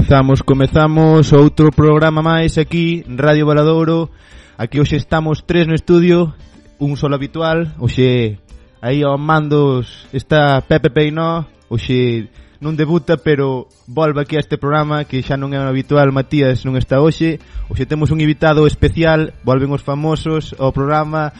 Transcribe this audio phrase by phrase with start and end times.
[0.00, 4.08] Comezamos, comezamos outro programa máis aquí, Radio Valadouro.
[4.56, 6.32] Aquí hoxe estamos tres no estudio,
[6.80, 7.76] un solo habitual.
[7.76, 8.40] Hoxe
[8.80, 11.44] aí ao mandos está Pepe Peinó.
[11.68, 12.32] Hoxe
[12.64, 16.64] non debuta, pero volve aquí a este programa que xa non é un habitual, Matías
[16.64, 17.36] non está hoxe.
[17.68, 21.36] Hoxe temos un invitado especial, volven os famosos ao programa.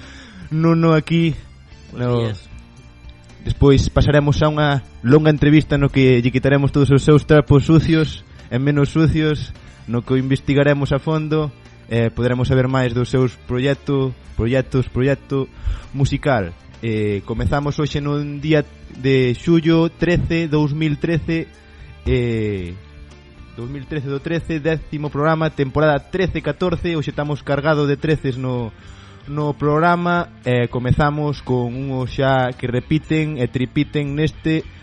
[0.53, 1.33] Nuno aquí.
[1.97, 2.29] No,
[3.41, 8.21] Despois pasaremos a unha longa entrevista no que lle quitaremos todos os seus trapos sucios
[8.51, 9.55] e menos sucios
[9.87, 11.51] no que o investigaremos a fondo
[11.91, 15.47] eh, e poderemos saber máis dos seus proxecto, proxectos, proxecto
[15.95, 16.55] musical.
[16.83, 18.63] Eh, comezamos hoxe nun día
[18.95, 21.47] de xullo 13, 2013,
[22.07, 22.75] eh,
[23.59, 28.73] 2013 do 13, décimo programa, temporada 13-14, hoxe estamos cargado de 13 no,
[29.27, 34.80] no programa, eh, comezamos con un xa que repiten e tripiten neste programa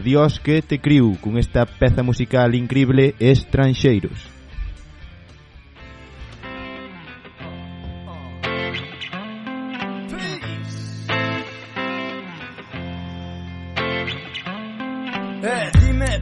[0.00, 4.28] Dios que te criu con esta peza musical increíble Estranxeiros.
[15.42, 15.70] Eh,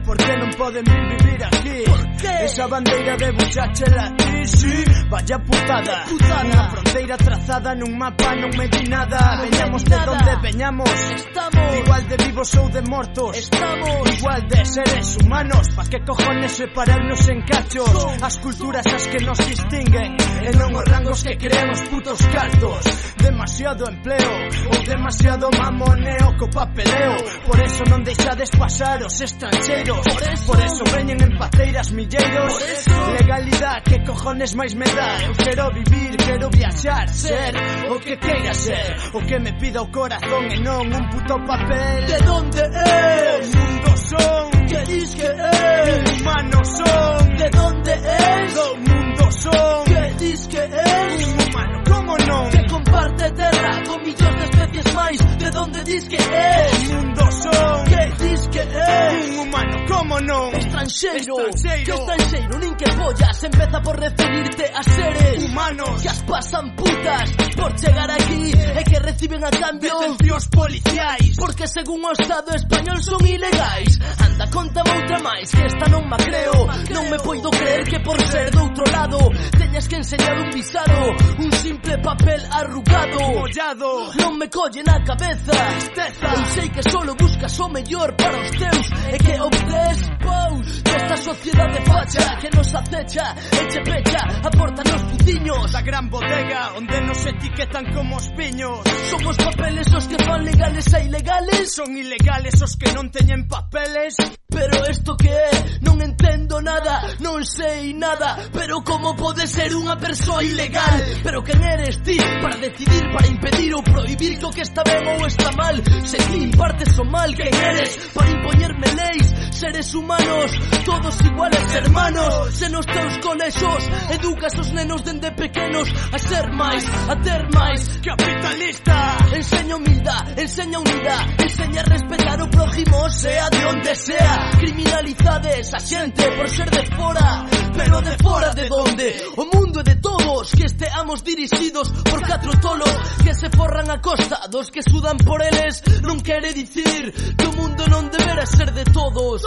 [0.03, 1.77] por que non poden vir vivir aquí?
[1.85, 2.01] Por?
[2.25, 4.11] Esa bandeira de buchache la
[4.45, 6.45] sí Vaya putada, putada.
[6.45, 9.37] Unha fronteira trazada nun mapa non me di nada.
[9.37, 11.69] No Veñamos de donde veñamos Estamos.
[11.77, 14.09] Igual de vivos ou de mortos Estamos.
[14.17, 15.63] Igual de seres humanos.
[15.75, 17.89] Pa que cojones separarnos en cachos?
[17.89, 18.17] Son.
[18.23, 20.17] As culturas as que nos distinguen.
[20.17, 22.85] E non os rangos que crean os putos cartos
[23.17, 24.33] Demasiado empleo
[24.69, 30.61] Ou demasiado mamoneo co papeleo Por eso non deixades pasar os estranxeiros Por eso, por
[30.61, 35.27] eso veñen en pateiras milleiros Por eso Legalidad, que cojones máis me dá eh.
[35.27, 37.53] Eu quero vivir, quero viaxar, ser
[37.89, 42.01] O que queira ser O que me pida o corazón e non un puto papel
[42.09, 43.45] De donde es?
[43.53, 46.21] Mundo son Que dis que es?
[46.21, 48.53] Humano son De donde es?
[48.55, 51.27] Do mundo son Que dis que es?
[51.29, 52.49] Un humano, como non?
[52.49, 54.54] Que comparte terra con millóns de
[54.95, 60.19] máis de donde dis que é Mundo son Que dis que é Un humano como
[60.21, 66.01] non Estranxeiro Estranxeiro Que estranxeiro nin que pollas Empeza por referirte a seres Humanos.
[66.01, 71.35] Que as pasan putas Por chegar aquí E que reciben a cambio Detencións policiais.
[71.37, 73.99] Porque según o Estado español son ilegais.
[74.23, 76.65] Anda, contame outra máis Que esta non ma creo.
[76.89, 79.19] Non me poido creer que por ser do outro lado
[79.59, 80.99] Teñas que enseñar un visado
[81.39, 83.19] Un simple papel arrugado.
[83.35, 83.91] Mollado.
[84.19, 85.51] Non me collen na cabeza.
[85.51, 90.81] Tristeza Eu sei que solo buscas o mellor para os teus E que obtes pous
[90.83, 95.71] Desta sociedade facha Que nos acecha e che pecha A porta nos puciños.
[95.71, 100.93] Da gran bodega onde nos etiquetan como os piños Somos papeles os que fan legales
[100.93, 101.73] e ilegales.
[101.73, 104.17] Son ilegales os que non teñen papeles.
[104.49, 105.51] Pero esto que é?
[105.85, 108.35] Non entendo nada, non sei nada.
[108.51, 110.99] Pero como pode ser unha persoa ilegal?
[111.23, 114.83] Pero quen eres ti para decidir, para impedir ou prohibir que o que está está
[114.83, 115.75] ben ou está mal.
[116.05, 120.51] Se ti impartes o mal que eres Para impoñerme leis Seres humanos,
[120.83, 122.53] todos iguales hermanos.
[122.53, 127.99] Se nos teus colexos Educas os nenos dende pequenos A ser máis, a ter máis
[128.03, 129.17] Capitalista.
[129.33, 131.25] Enseña humildad, enseña unidad.
[131.39, 134.51] Enseña a respetar o prójimo Sea de onde sea.
[134.59, 137.45] Criminalizades a xente por ser de fora
[137.75, 142.51] Pero de fora de donde O mundo é de todos Que esteamos dirixidos por catro
[142.59, 142.91] tolos
[143.23, 147.53] Que se forran a costa dos que sudan por eles Non quere dicir que o
[147.53, 149.41] mundo non debera ser de todos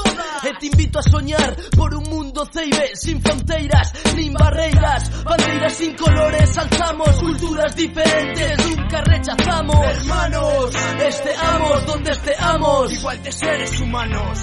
[0.45, 5.11] E te invito a soñar por un mundo ceibe Sin fronteiras, nin barreiras.
[5.25, 8.67] Bandeiras sin colores alzamos Culturas diferentes.
[8.67, 10.75] Nunca rechazamos Hermanos.
[11.01, 14.39] Esteamos donde esteamos Igual de seres humanos.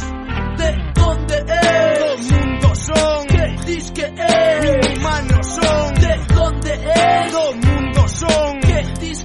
[0.58, 2.32] ¿De dónde Do es?
[2.32, 4.98] mundo son ¿Qué dis que es?
[4.98, 7.32] Humanos son ¿De dónde es?
[7.32, 8.65] Do mundo son ¿Qué dis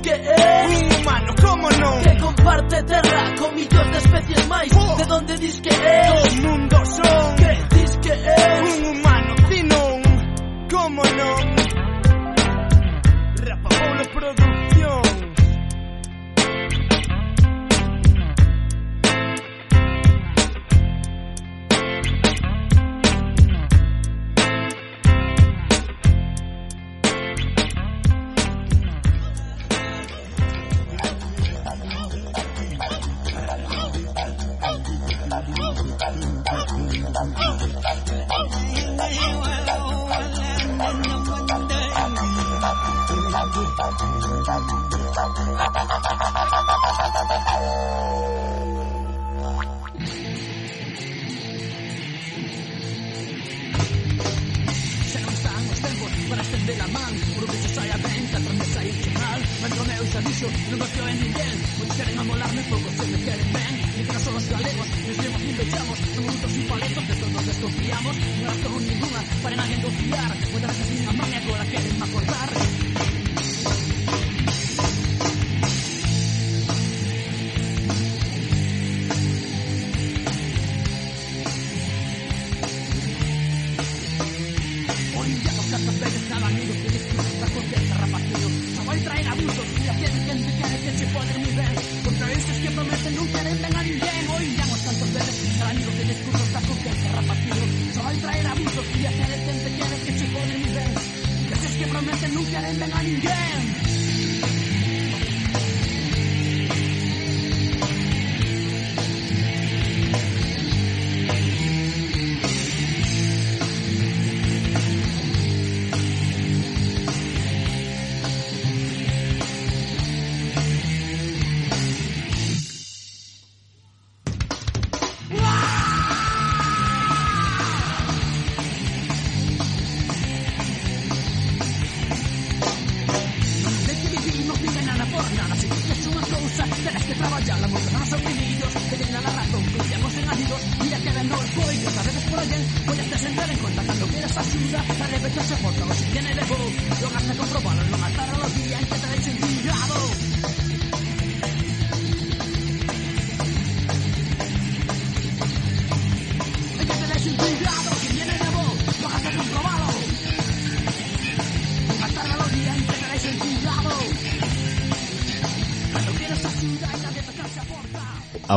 [0.00, 0.14] que oh.
[0.14, 2.02] é un humano, como non?
[2.02, 4.97] Que comparte terra con millóns de especies máis oh.
[4.97, 9.62] De donde dis que é Dos mundos son Que dis que é un humano, ti
[9.62, 10.02] non,
[10.69, 11.60] como non?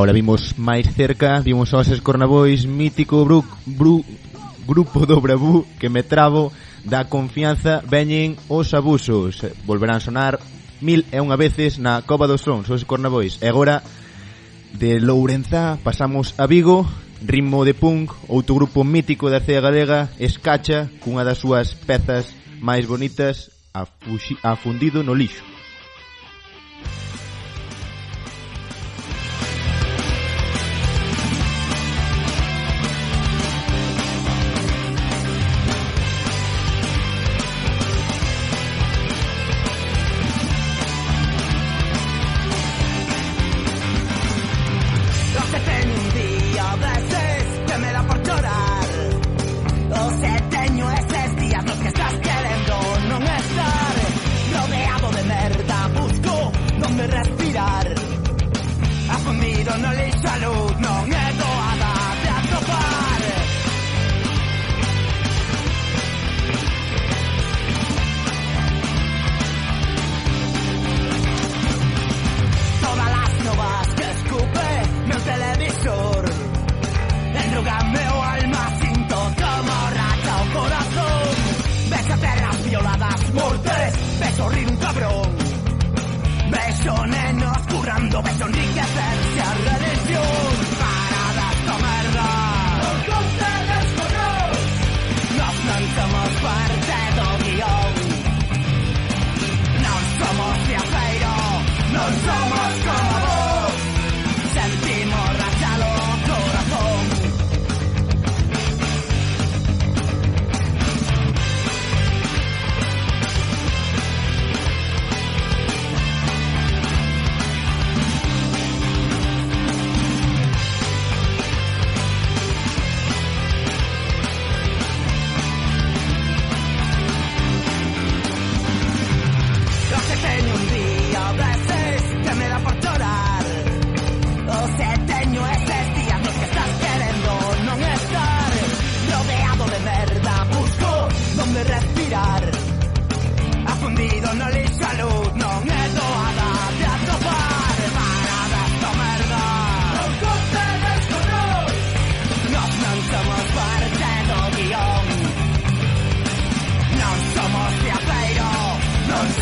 [0.03, 4.03] Ahora vimos máis cerca, vimos aos Escornabois, mítico Bru, Bru,
[4.67, 6.51] grupo do Bravú que me trabo
[6.83, 9.39] da confianza veñen os abusos.
[9.63, 10.44] Volverán sonar
[10.83, 13.39] mil e unha veces na Cova dos Sons, os Escornabois.
[13.39, 13.79] E agora,
[14.75, 16.83] de Lourenza pasamos a Vigo,
[17.23, 22.27] ritmo de punk, outro grupo mítico da cea galega, Escacha, cunha das súas pezas
[22.59, 25.52] máis bonitas, a, fuxi, a fundido no lixo.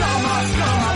[0.02, 0.91] summer, summer.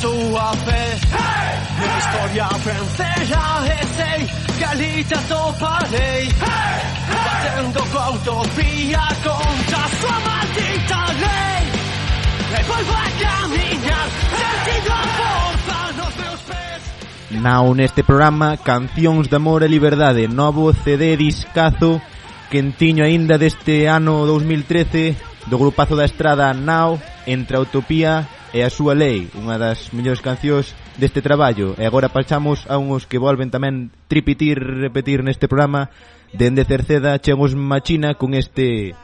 [0.00, 1.52] tu a fe hey!
[1.84, 4.20] Una storia ben vera e sei
[4.58, 6.80] galitato parei hey!
[7.10, 11.62] Battendo con utopia contro sua maldita lei
[12.56, 14.08] E poi va a caminar
[14.40, 16.82] sentindo a forza nos meus pés
[17.42, 22.00] Nao neste programa Cancións de Amor e Liberdade Novo CD discazo
[22.48, 25.14] quentiño aínda deste ano 2013
[25.46, 30.18] do grupazo da estrada Now entre a Utopía e a súa lei, unha das mellores
[30.18, 31.78] cancións deste traballo.
[31.78, 35.90] E agora pasamos a uns que volven tamén tripitir, repetir neste programa.
[36.34, 38.94] Dende Cerceda chegamos Machina con este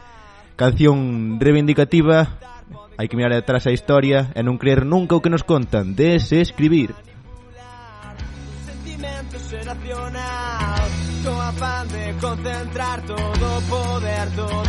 [0.59, 2.39] canción reivindicativa.
[2.99, 6.91] Hai que mirar atrás a historia e non creer nunca o que nos contan, desescribir.
[6.91, 7.07] escribir.
[8.67, 9.37] Sentimiento
[11.27, 14.66] con afán de concentrar todo o poder, todo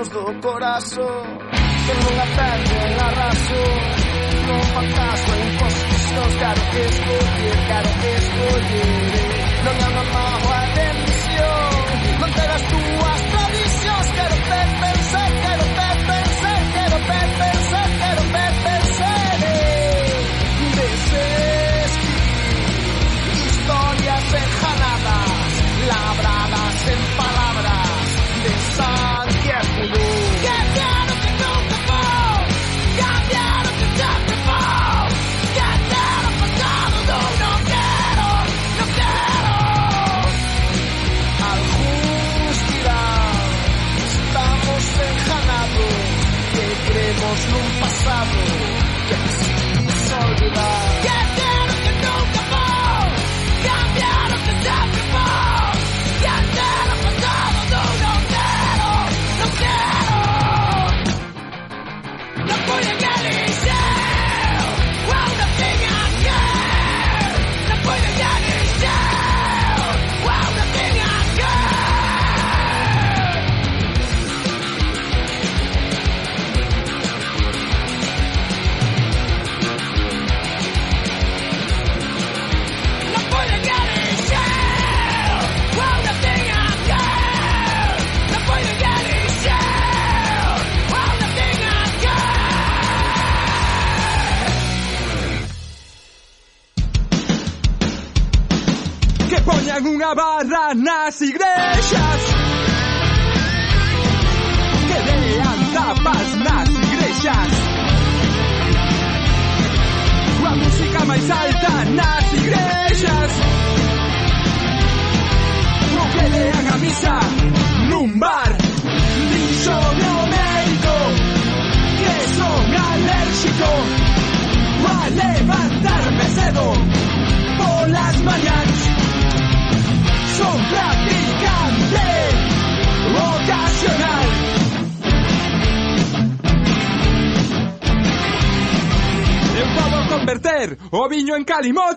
[0.00, 1.24] manos do coração.
[1.86, 3.70] Tenho a pedra na razão.
[4.46, 6.04] Não fantasma, impostos,
[6.38, 9.14] quero escolher, eh, quero escolher.
[9.14, 9.64] Eh.
[9.64, 11.70] no me amarro a demissão.
[12.20, 14.06] Manter as tuas tradições.
[14.14, 19.36] Quero pertencer, quero pertencer, quero pertencer, quero pertencer.
[19.44, 19.54] Eh.
[20.76, 21.49] Descer.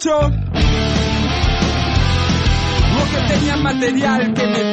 [0.04, 0.32] muchacho.
[3.00, 4.73] Porque tenía material que me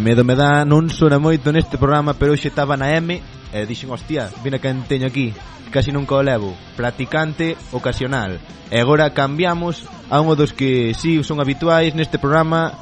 [0.00, 3.92] Medo me dá, non sona moito neste programa, pero hoxe estaba na M e dixen,
[3.92, 5.36] hostia, vina quen teño aquí,
[5.68, 8.40] casi nunca o levo, practicante ocasional.
[8.72, 12.80] E agora cambiamos a un dos que si sí, son habituais neste programa,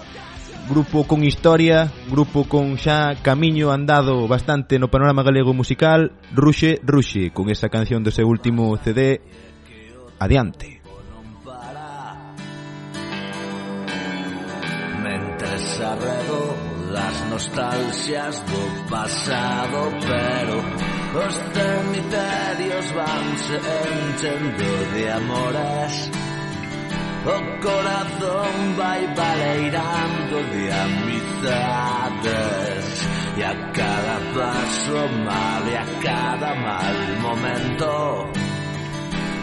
[0.70, 7.34] grupo con historia, grupo con xa camiño andado bastante no panorama galego musical, Ruxe Ruxe,
[7.34, 9.18] con esa canción do seu último CD,
[10.22, 10.78] Adiante.
[15.02, 16.27] Mentres arredores
[17.38, 20.58] das nostalxias do pasado Pero
[21.26, 26.10] os cemiterios vanse enchendo de amores.
[27.24, 32.38] O corazón vai baleirando de amizades
[33.36, 37.90] E a cada paso mal e a cada mal momento.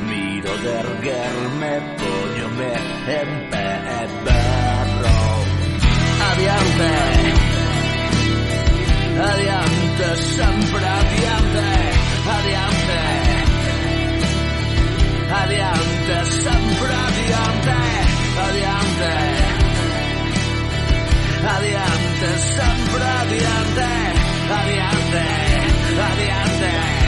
[0.07, 2.73] Miro de erguerme, poñome
[3.19, 5.15] en pé e berro.
[6.31, 7.34] Adiante
[10.13, 11.67] sempre adiante,
[12.35, 13.01] adiante.
[15.41, 17.77] Adiante, sempre adiante,
[18.45, 19.11] adiante.
[21.55, 23.89] Adiante, sempre adiante,
[24.59, 25.23] adiante,
[26.07, 26.71] adiante.
[27.01, 27.04] Y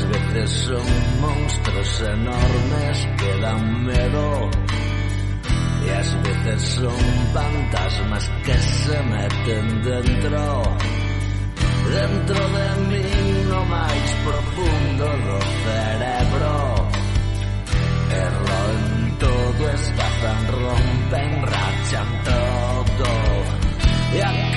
[0.00, 4.50] a veces son monstruos enormes que dan miedo.
[5.84, 6.98] Y a veces son
[7.34, 10.62] fantasmas que se meten dentro.
[11.90, 16.88] Dentro de mí no máis profundo do cerebro.
[18.12, 23.12] Erro en todo, escazan, rompen, rachan todo.
[24.14, 24.52] Y a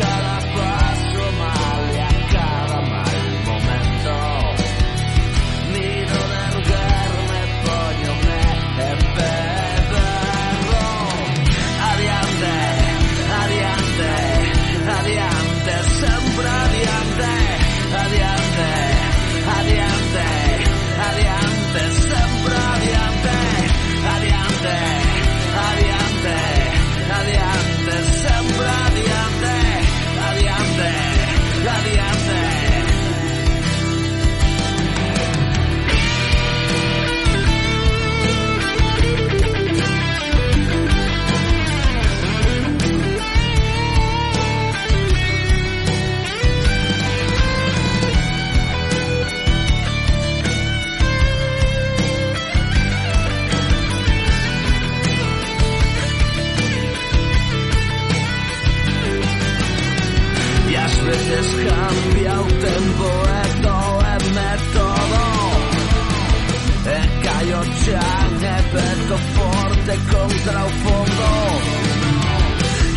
[69.95, 71.23] corre contra un fondo.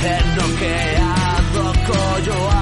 [0.01, 2.58] È noqueado, collo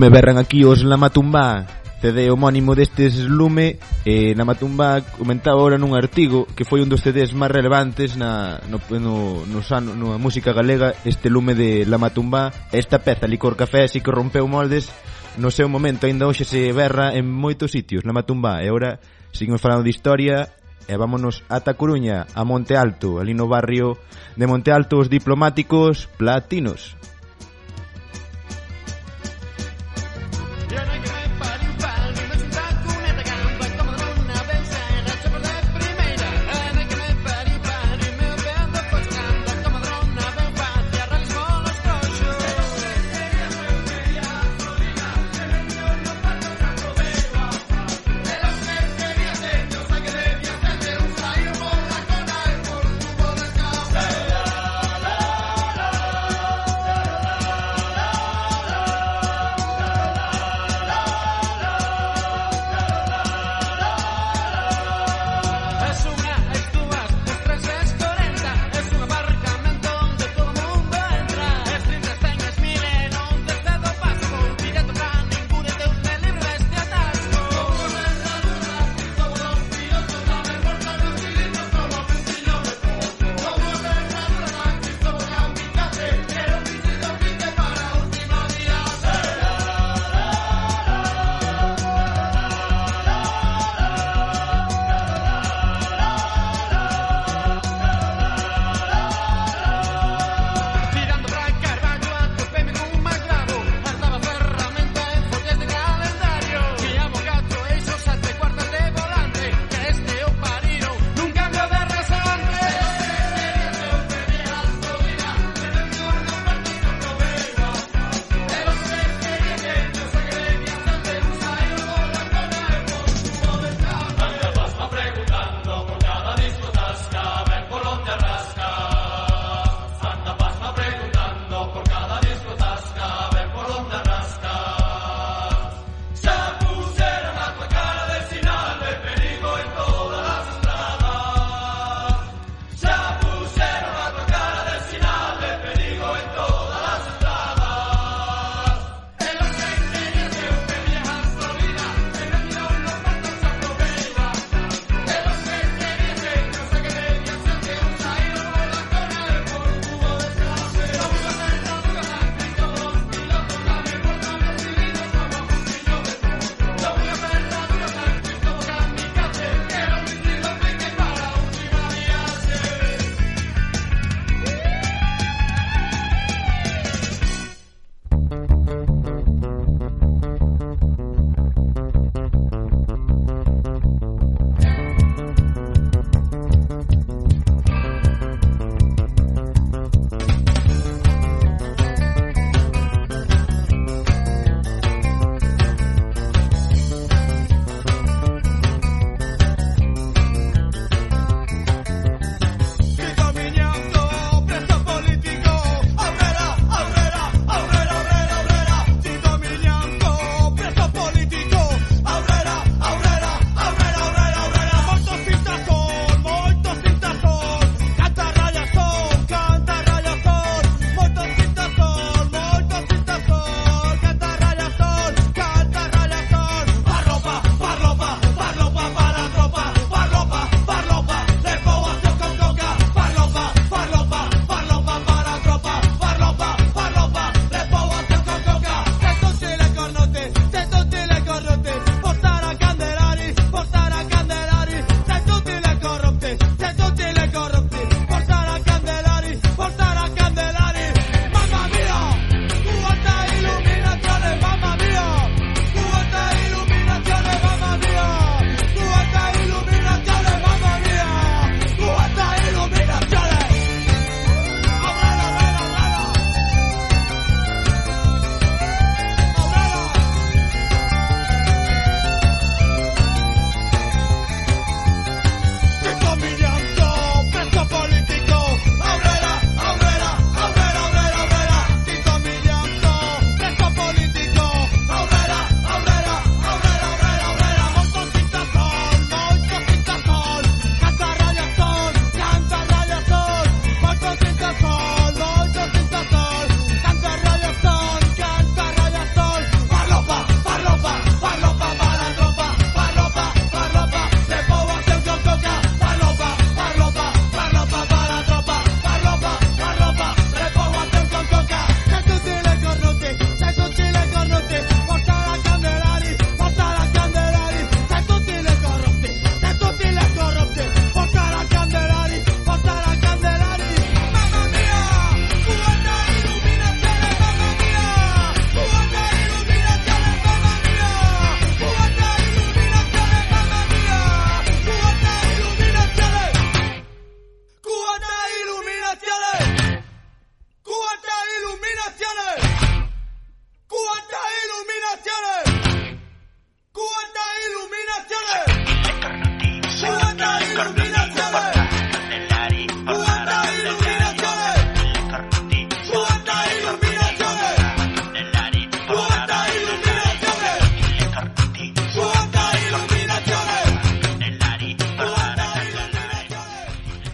[0.00, 1.66] lume berran aquí os Lamatumba
[2.00, 3.76] CD homónimo destes lume
[4.08, 8.80] e Lamatumba comentaba ahora nun artigo que foi un dos CDs máis relevantes na, no,
[8.96, 12.48] no, no, sano, no, na música galega este lume de La Matumba.
[12.72, 14.88] Esta peza Licor Café así que rompeu moldes
[15.36, 16.08] no seu momento.
[16.08, 19.04] Aínda hoxe se berra en moitos sitios Lamatumba e agora
[19.36, 20.48] seguimos falando de historia
[20.88, 24.00] e vámonos ata Coruña, a Monte Alto, ali no barrio
[24.32, 26.96] de Monte Alto os diplomáticos platinos.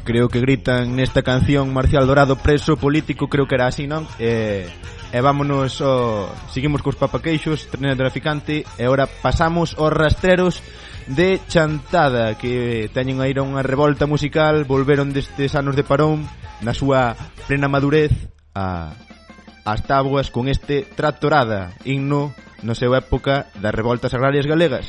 [0.06, 4.06] creo que gritan nesta canción Marcial Dorado preso político, creo que era así, non?
[4.22, 4.64] E,
[5.10, 10.62] e vámonos, o, seguimos cos papaqueixos, tren traficante, e ora pasamos aos rastreros
[11.10, 16.24] de Chantada, que teñen a aí unha revolta musical, volveron destes anos de parón,
[16.62, 17.18] na súa
[17.50, 18.14] plena madurez,
[18.54, 18.94] a,
[19.66, 22.30] as táboas con este Tractorada, himno
[22.62, 24.88] no seu época das revoltas agrarias galegas.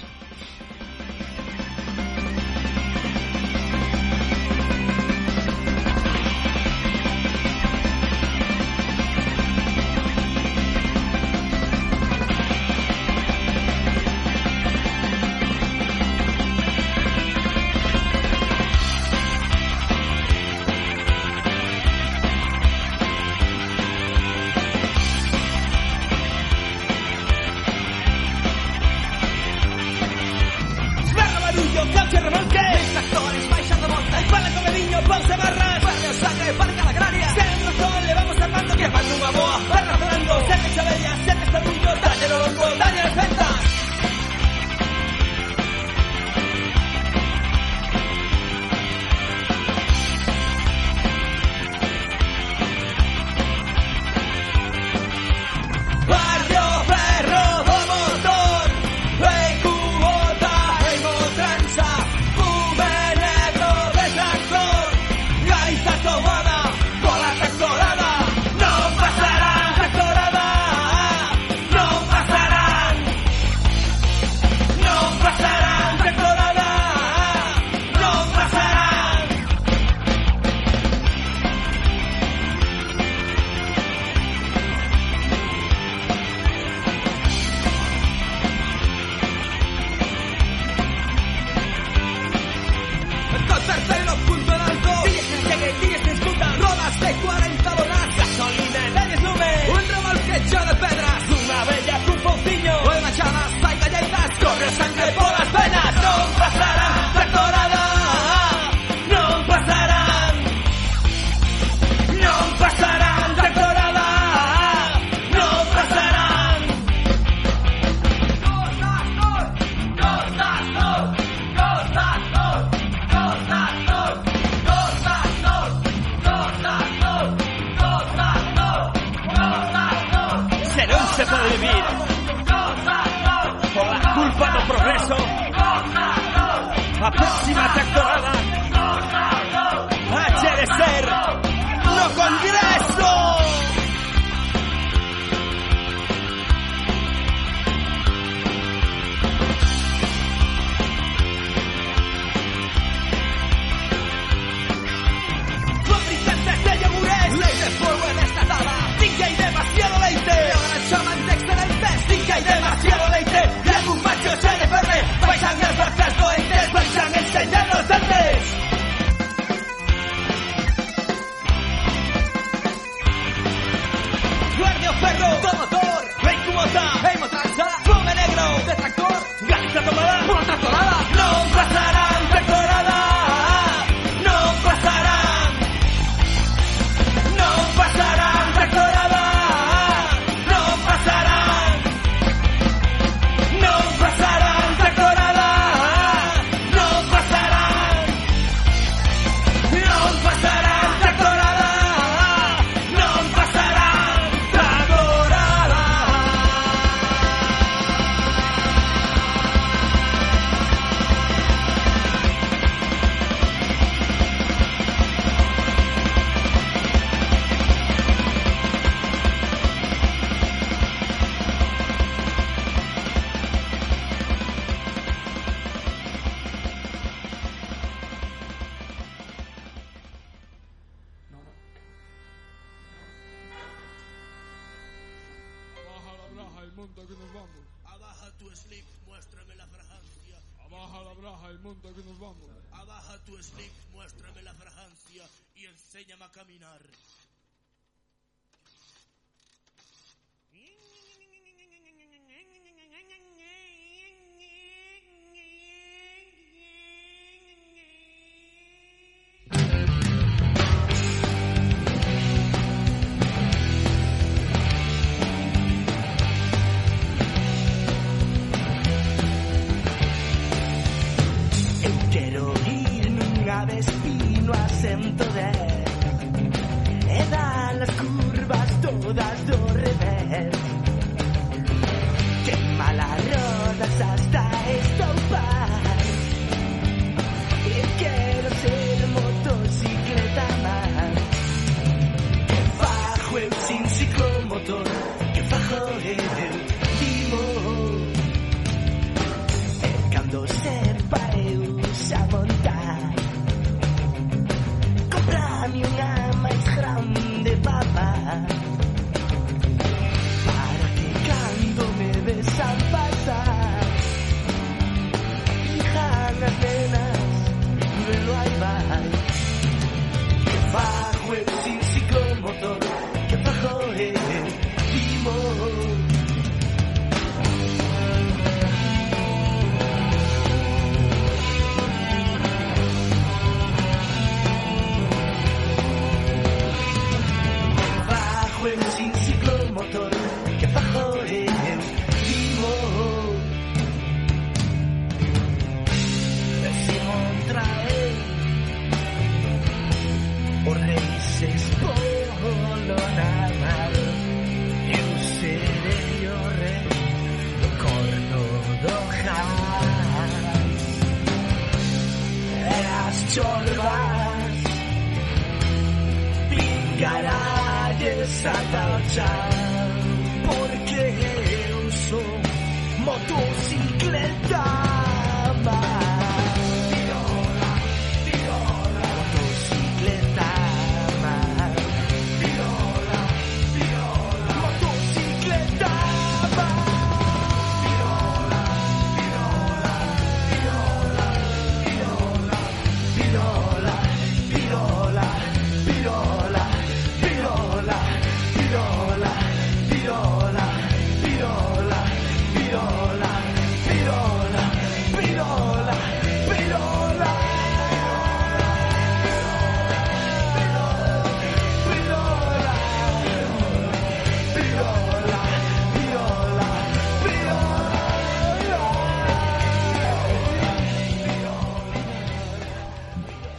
[373.38, 374.87] Bicicleta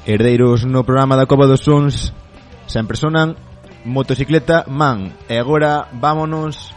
[0.09, 2.17] Herdeiros no programa da Copa dos Sons
[2.65, 3.37] sempre sonan
[3.85, 5.13] Motocicleta Man.
[5.29, 6.73] E agora vámonos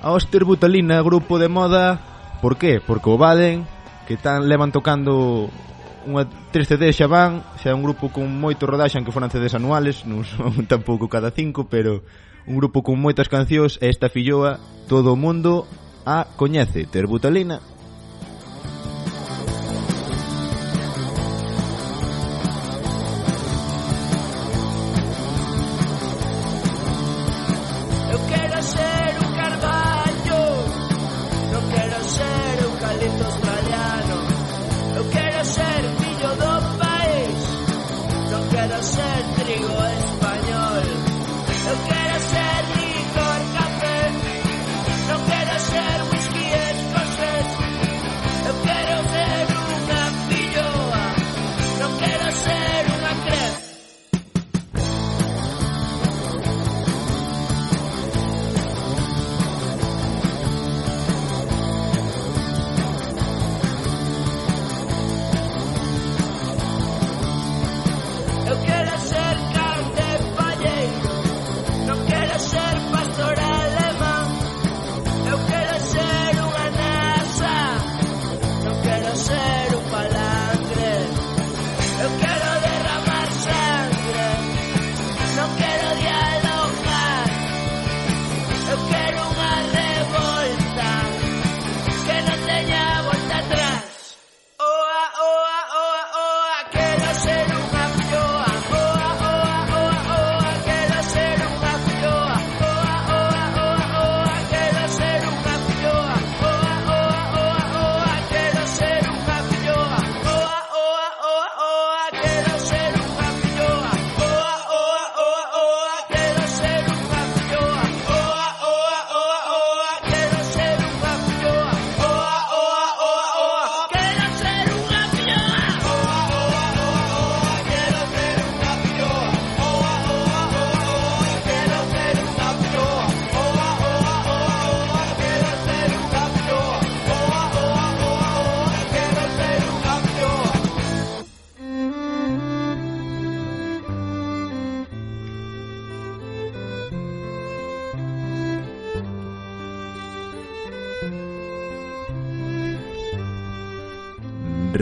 [0.00, 2.00] a Oster Butalina, grupo de moda.
[2.40, 2.80] Por qué?
[2.80, 3.68] Porque o Baden
[4.08, 5.52] que tan levan tocando
[6.08, 7.44] unha tres CDs xa van.
[7.60, 11.28] Xa é un grupo con moito rodaxe que foran CDs anuales non son tampouco cada
[11.28, 12.08] cinco pero
[12.48, 13.76] un grupo con moitas cancións.
[13.84, 15.68] E esta filloa todo o mundo
[16.08, 16.88] a coñece.
[16.88, 17.60] Terbutalina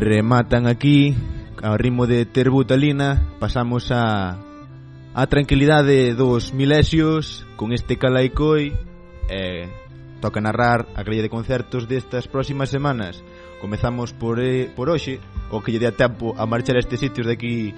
[0.05, 1.15] rematan aquí
[1.63, 4.39] ao ritmo de Terbutalina pasamos a
[5.15, 8.73] a tranquilidade dos milesios con este calaicoi
[9.29, 9.69] e eh,
[10.25, 13.23] toca narrar a grella de concertos destas próximas semanas.
[13.61, 17.27] Comezamos por, eh, por hoxe o que lle dea tempo a marchar a estes sitios
[17.29, 17.75] de aquí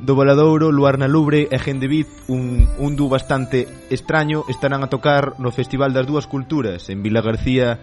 [0.00, 5.36] do Valadouro, Luar na Lubre e Gendevit, un, un dúo bastante extraño, estarán a tocar
[5.42, 7.76] no Festival das Dúas Culturas en Vila García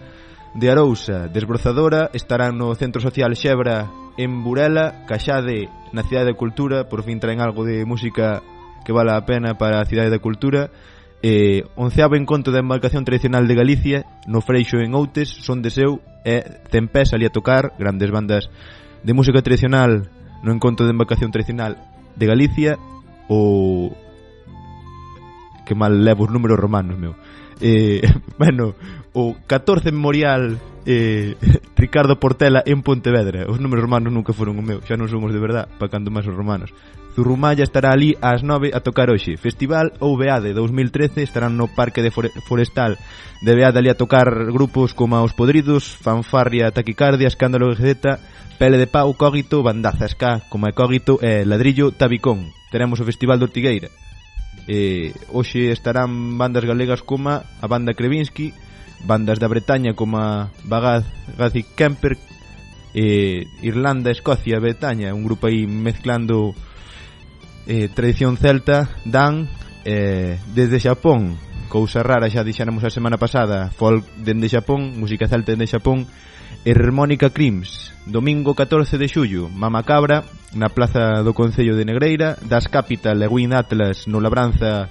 [0.54, 6.88] de Arousa, Desbrozadora, estarán no Centro Social Xebra en Burela, Caxade na Cidade da Cultura,
[6.88, 8.42] por fin traen algo de música
[8.84, 10.70] que vale a pena para a Cidade da Cultura,
[11.20, 15.98] Eh, onceavo encontro da embarcación tradicional de Galicia, no Freixo en Outes, son de seu
[16.22, 18.46] e Tempés ali a tocar, grandes bandas
[19.02, 20.14] de música tradicional
[20.46, 21.74] no encontro de embarcación tradicional
[22.14, 22.78] de Galicia,
[23.26, 23.90] o
[25.66, 27.18] que mal levo os números romanos, meu.
[27.58, 28.06] Eh,
[28.38, 28.78] bueno,
[29.12, 31.36] o 14 Memorial eh,
[31.76, 33.46] Ricardo Portela en Pontevedra.
[33.48, 36.08] Os números romanos nunca foron o meu, xa non son os de verdad, pa cando
[36.10, 36.72] máis os romanos.
[37.18, 39.34] Zurrumalla estará ali ás 9 a tocar hoxe.
[39.34, 42.94] Festival ou Beade 2013 estarán no Parque de Forestal
[43.42, 48.22] de Beade ali a tocar grupos como Os Podridos, Fanfarria, Taquicardia, Escándalo GZ,
[48.58, 52.54] Pele de Pau, Cógito, Bandaza Ska, como é Cógito, e Ladrillo, Tabicón.
[52.70, 53.90] Teremos o Festival do Ortigueira.
[54.70, 58.54] Eh, hoxe estarán bandas galegas como a banda Krevinsky,
[59.04, 61.04] bandas da Bretaña como a Bagaz,
[61.36, 62.16] Gazi Kemper
[62.94, 66.54] eh, Irlanda, Escocia, Bretaña un grupo aí mezclando
[67.66, 69.48] eh, tradición celta dan
[69.84, 71.36] eh, desde Xapón.
[71.68, 76.08] Cousa rara xa dixéramos a semana pasada folk dende Xapón, música celta dende Xapón
[76.64, 80.24] Hermónica Crims domingo 14 de xullo Mamacabra
[80.56, 84.88] na plaza do Concello de Negreira das Capital e Win Atlas no Labranza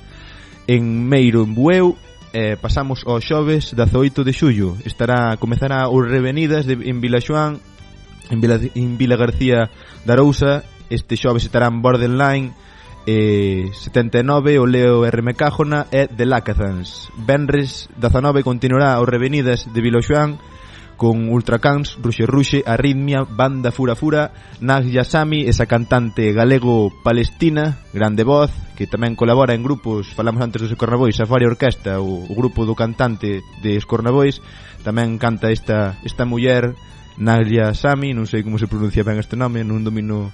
[0.70, 1.97] en Meiro en Bueu
[2.38, 4.77] eh, pasamos ao xoves 18 de xullo.
[4.85, 7.57] Estará comezará o Revenidas de, en Vilaxoán
[8.29, 9.73] en Vila, en Vila García
[10.05, 10.61] da Arousa.
[10.93, 12.53] Este xoves estarán Borderline
[13.09, 15.33] eh, 79 o Leo R.
[15.33, 17.09] Cájona e The Lacazans.
[17.17, 20.38] Benres 19 continuará o Revenidas de Vilaxoán
[20.97, 28.49] con Ultracans, Ruxe Ruxe, Arritmia, Banda Fura Fura, Nag Yasami, esa cantante galego-palestina, grande voz,
[28.75, 32.73] que tamén colabora en grupos, falamos antes dos Escornabois, Safari Orquesta, o, o grupo do
[32.73, 34.41] cantante de Escornabois,
[34.81, 36.73] tamén canta esta, esta muller,
[37.21, 40.33] Naglia Sami, non sei como se pronuncia ben este nome, non domino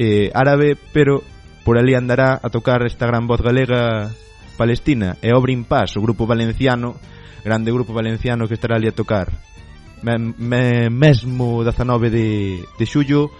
[0.00, 1.20] eh, árabe, pero
[1.64, 4.08] por ali andará a tocar esta gran voz galega
[4.56, 6.96] palestina e Obrin Paz, o grupo valenciano,
[7.44, 9.51] grande grupo valenciano que estará ali a tocar
[10.02, 13.30] mesmo 19 de, de xullo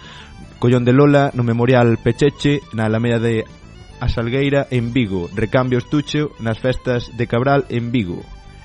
[0.58, 3.44] Collón de Lola no Memorial Pecheche na Alameda de
[3.98, 5.30] A Salgueira en Vigo.
[5.34, 8.22] Recambio Estuche nas festas de Cabral en Vigo.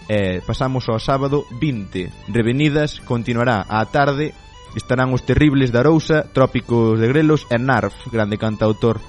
[0.10, 3.66] Eh, Pasamos ao sábado 20 Revenidas continuará.
[3.66, 4.34] Á tarde
[4.78, 9.02] Estarán os terribles da Arousa, Trópicos de Grelos e Narf, grande cantautor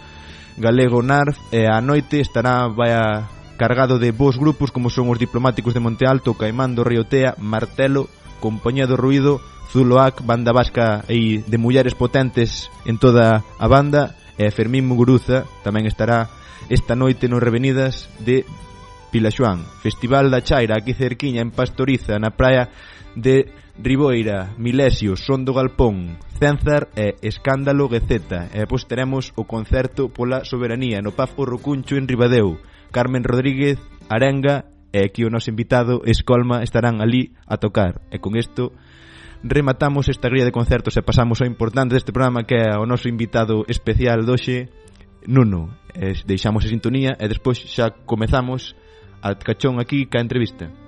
[0.56, 3.28] galego Narf, e a noite estará vai a,
[3.58, 8.08] cargado de bons grupos como son os diplomáticos de Monte Alto, Caimán do Riotea, Martelo,
[8.40, 14.48] compañía do ruido, Zuloac, banda vasca e de mulleres potentes en toda a banda, e
[14.54, 16.30] Fermín Muguruza tamén estará
[16.70, 18.46] esta noite nos Revenidas de
[19.10, 22.70] Pilaxuán, Festival da Chaira aquí cerquiña en Pastoriza na praia
[23.18, 28.50] de Riboira, Milesio, Son do Galpón, Cenzar e Escándalo Geceta.
[28.54, 32.58] E pois teremos o concerto pola soberanía no Paz Orrocuncho en Ribadeu.
[32.90, 33.78] Carmen Rodríguez,
[34.08, 38.00] Arenga e aquí o noso invitado Escolma estarán ali a tocar.
[38.10, 38.72] E con isto
[39.44, 43.08] rematamos esta grilla de concertos e pasamos ao importante deste programa que é o noso
[43.08, 44.72] invitado especial doxe,
[45.28, 45.76] Nuno.
[45.92, 48.72] E deixamos a sintonía e despois xa comezamos
[49.20, 50.87] a cachón aquí ca entrevista.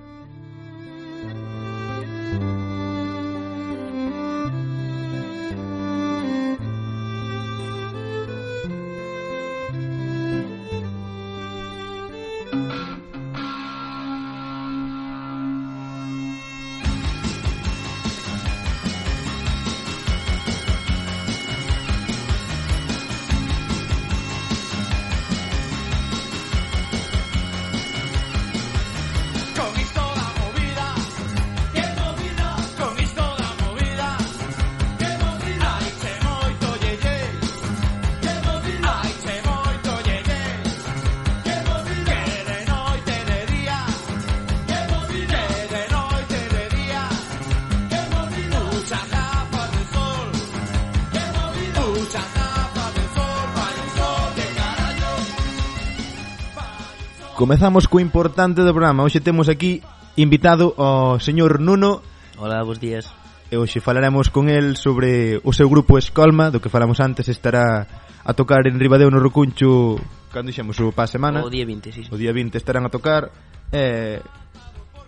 [57.50, 59.02] Comezamos co importante do programa.
[59.02, 59.82] Hoxe temos aquí
[60.14, 61.98] invitado ao señor Nuno.
[62.38, 63.10] Hola, bons días.
[63.50, 67.90] E hoxe falaremos con el sobre o seu grupo Escolma, do que falamos antes, estará
[68.22, 69.98] a tocar en Ribadeo no Rocuncho
[70.30, 71.42] cando dixemos o pa semana.
[71.42, 72.06] O día 20, sí.
[72.06, 73.34] O día 20 estarán a tocar.
[73.74, 74.22] Eh,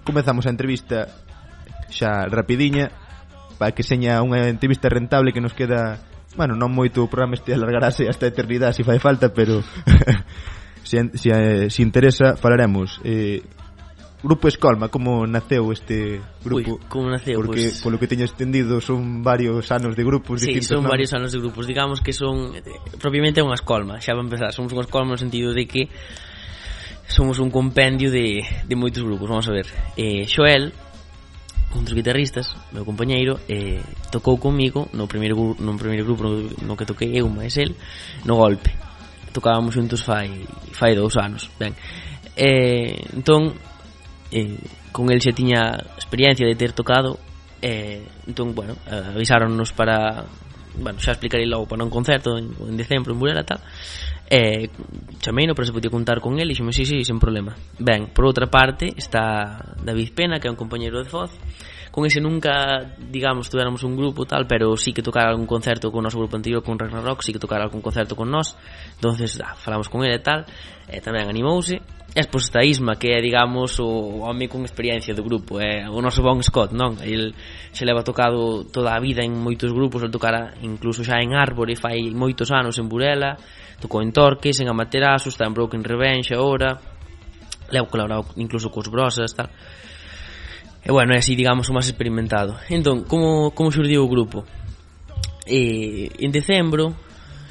[0.03, 1.14] comezamos a entrevista
[1.95, 2.90] xa rapidiña
[3.55, 6.03] para que seña unha entrevista rentable que nos queda
[6.34, 9.62] Bueno, non moito o programa este alargarase hasta a eternidade se fai falta, pero
[10.93, 13.43] se, se, eh, se interesa falaremos eh,
[14.22, 16.78] Grupo Escolma, como naceu este grupo?
[16.78, 17.82] Ui, como naceu, Porque, pues...
[17.82, 20.95] polo que teño extendido, son varios anos de grupos sí, distintos, son non?
[20.95, 21.66] varios anos de grupos.
[21.66, 22.62] Digamos que son, eh,
[23.03, 23.99] propiamente, unha escolma.
[23.99, 25.90] Xa va empezar, somos unha escolma no sentido de que
[27.11, 29.26] somos un compendio de, de moitos grupos.
[29.26, 29.66] Vamos a ver,
[29.99, 30.70] eh, Xoel,
[31.74, 33.82] un dos guitarristas, meu compañeiro, eh,
[34.14, 37.74] tocou comigo no primeiro, no primeiro grupo no, no que toquei eu, máis el,
[38.22, 38.70] no Golpe
[39.32, 40.44] tocábamos xuntos fai,
[40.76, 41.74] fai dous anos ben.
[42.36, 43.56] Eh, entón
[44.30, 44.56] eh,
[44.92, 47.18] con el xa tiña experiencia de ter tocado
[47.60, 50.24] eh, entón, bueno, eh, avisáronnos para
[50.76, 53.60] bueno, xa explicarei logo para un concerto en, en decembro en Burela tal
[54.30, 54.68] eh,
[55.20, 58.24] chameino para se podía contar con el e xome, sí, sí, sen problema ben, por
[58.24, 61.32] outra parte está David Pena que é un compañero de Foz
[61.93, 66.01] con ese nunca, digamos, tuviéramos un grupo tal, pero sí que tocar algún concerto con
[66.01, 68.57] o noso grupo anterior, con Ragnarok, sí que tocar algún concerto con nós,
[68.97, 70.49] entonces ah, falamos con ele e tal,
[70.88, 75.20] e tamén animouse, e despois está Isma, que é, digamos, o home con experiencia do
[75.20, 76.97] grupo, é o noso Bon Scott, non?
[77.05, 77.36] El
[77.76, 81.76] se leva tocado toda a vida en moitos grupos, el tocara incluso xa en Árbore,
[81.76, 83.36] fai moitos anos en Burela,
[83.84, 86.80] tocou en Torques, en Amaterasu, está en Broken Revenge agora,
[87.68, 89.53] leva colaborado incluso cos Brosas, tal.
[90.82, 92.58] E bueno, é así, digamos, o máis experimentado.
[92.66, 94.42] Entón, como, como surdiu o grupo?
[95.46, 96.98] E, en decembro,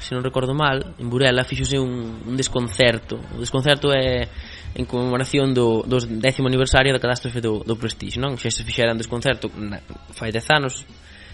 [0.02, 3.16] se non recordo mal, en Burela fixose un, un desconcerto.
[3.32, 4.28] O desconcerto é
[4.76, 8.36] en conmemoración do, do décimo aniversario da catástrofe do, do Prestige, non?
[8.36, 9.80] Xa se fixera un desconcerto na,
[10.12, 10.84] fai 10 anos,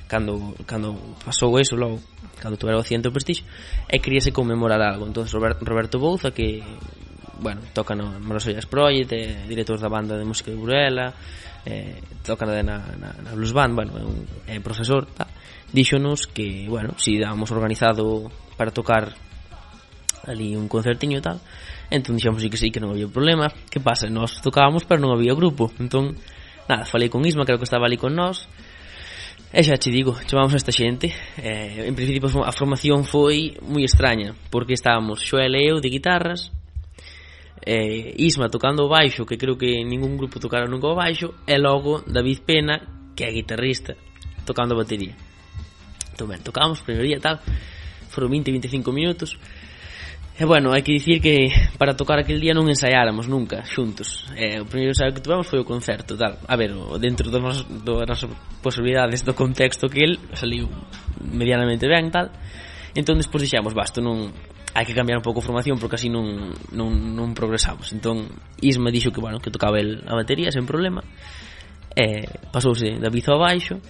[0.07, 1.99] cando, cando pasou eso logo,
[2.39, 3.43] cando tuvera o accidente do Prestige,
[3.91, 5.07] e queríase conmemorar algo.
[5.07, 6.63] Entón, Roberto, Roberto Bouza, que
[7.39, 11.15] bueno, toca no Marosollas Project, é director da banda de música de Burela,
[11.67, 12.79] eh, toca na, na,
[13.23, 15.27] na Blues Band, bueno, é un é profesor, tá,
[15.73, 19.15] díxonos que, bueno, si dábamos organizado para tocar
[20.27, 21.41] ali un concertiño e tal,
[21.91, 25.33] entón dixemos que sí, que non había problema, que pasa, nós tocábamos pero non había
[25.35, 26.15] grupo, entón,
[26.69, 28.47] nada, falei con Isma, creo que estaba ali con nós,
[29.49, 31.09] E xa che digo, chamamos a esta xente
[31.41, 36.53] eh, En principio a formación foi moi extraña Porque estábamos Xoel e eu de guitarras
[37.65, 41.57] eh, Isma tocando o baixo, que creo que ningún grupo tocara nunca o baixo, e
[41.59, 42.77] logo David Pena,
[43.15, 43.97] que é guitarrista,
[44.45, 45.15] tocando a batería.
[46.13, 47.41] Entón, ben, tocamos primeiro día tal,
[48.11, 49.39] foron 20-25 minutos,
[50.39, 51.51] E bueno, hai que dicir que
[51.83, 54.23] para tocar aquel día non ensaiáramos nunca xuntos.
[54.39, 56.39] Eh, o primeiro ensaio que tivemos foi o concerto, tal.
[56.47, 56.71] A ver,
[57.03, 58.31] dentro das nosas, das nosas
[58.63, 60.71] posibilidades do contexto que el saliu
[61.19, 62.31] medianamente ben, tal.
[62.95, 64.31] Entón despois dixemos, basto, non
[64.75, 67.93] hai que cambiar un pouco a formación porque así non, non, non progresamos.
[67.93, 68.29] Entón
[68.61, 71.03] Isma dixo que bueno que tocaba el a batería sen problema
[71.97, 73.81] e pasouse da bizo abaixo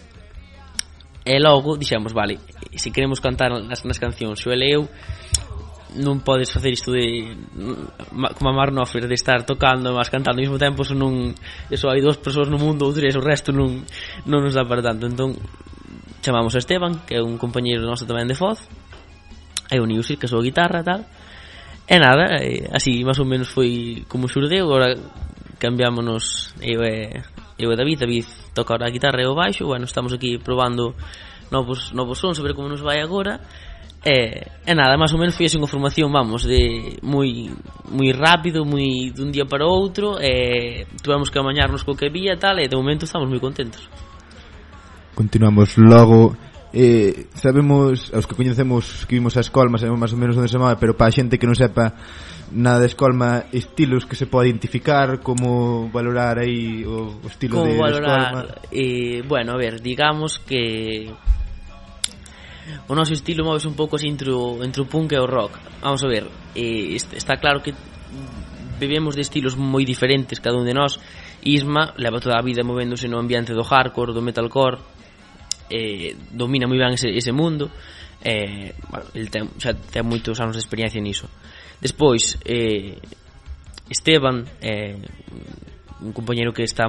[1.28, 2.40] e logo dixemos vale
[2.72, 4.88] se queremos cantar nas, nas cancións xo e eu
[5.96, 7.32] non podes facer isto de
[8.36, 11.32] como amar nofer de estar tocando mas cantando ao mesmo tempo eso non
[11.72, 13.84] eso hai dúas persoas no mundo ou tres o resto non
[14.28, 15.08] non nos dá para tanto.
[15.08, 15.36] Entón
[16.20, 18.68] chamamos a Esteban que é un compañeiro noso tamén de Foz
[19.70, 21.00] hai o Niusir que sou guitarra e tal.
[21.88, 24.68] E nada, e, así máis ou menos foi como xurdeu.
[24.68, 24.96] Agora
[25.58, 27.22] cambiámonos eu e,
[27.58, 27.98] eu e David.
[28.00, 29.66] David toca ahora a guitarra e o baixo.
[29.66, 30.94] Bueno, estamos aquí probando
[31.50, 33.40] novos, novos sons a ver como nos vai agora.
[34.04, 37.50] E, e nada, máis ou menos foi así unha formación, vamos, de moi
[37.90, 42.40] moi rápido, moi dun día para outro, e tuvemos que amañarnos co que había e
[42.40, 43.90] tal, e de momento estamos moi contentos.
[45.18, 46.38] Continuamos logo
[46.72, 50.60] eh, sabemos, aos que coñecemos que vimos a escolma, sabemos máis ou menos onde se
[50.60, 51.96] move, pero para a xente que non sepa
[52.52, 57.72] nada de escolma, estilos que se pode identificar, como valorar aí o, o estilo como
[57.72, 58.68] de valorar, escolma.
[58.68, 61.08] Eh, bueno, a ver, digamos que
[62.84, 65.56] o noso estilo moves un pouco así entre o, entre o punk e o rock.
[65.80, 67.72] Vamos a ver, eh, está claro que
[68.78, 71.00] bebemos de estilos moi diferentes cada un de nós.
[71.40, 74.78] Isma leva toda a vida movéndose no ambiente do hardcore, do metalcore,
[75.70, 77.70] eh, domina moi ben ese, ese mundo
[78.22, 81.30] eh, bueno, el ten, xa ten moitos anos de experiencia niso.
[81.78, 82.98] Despois eh,
[83.88, 84.98] Esteban eh,
[86.02, 86.86] un compañero que está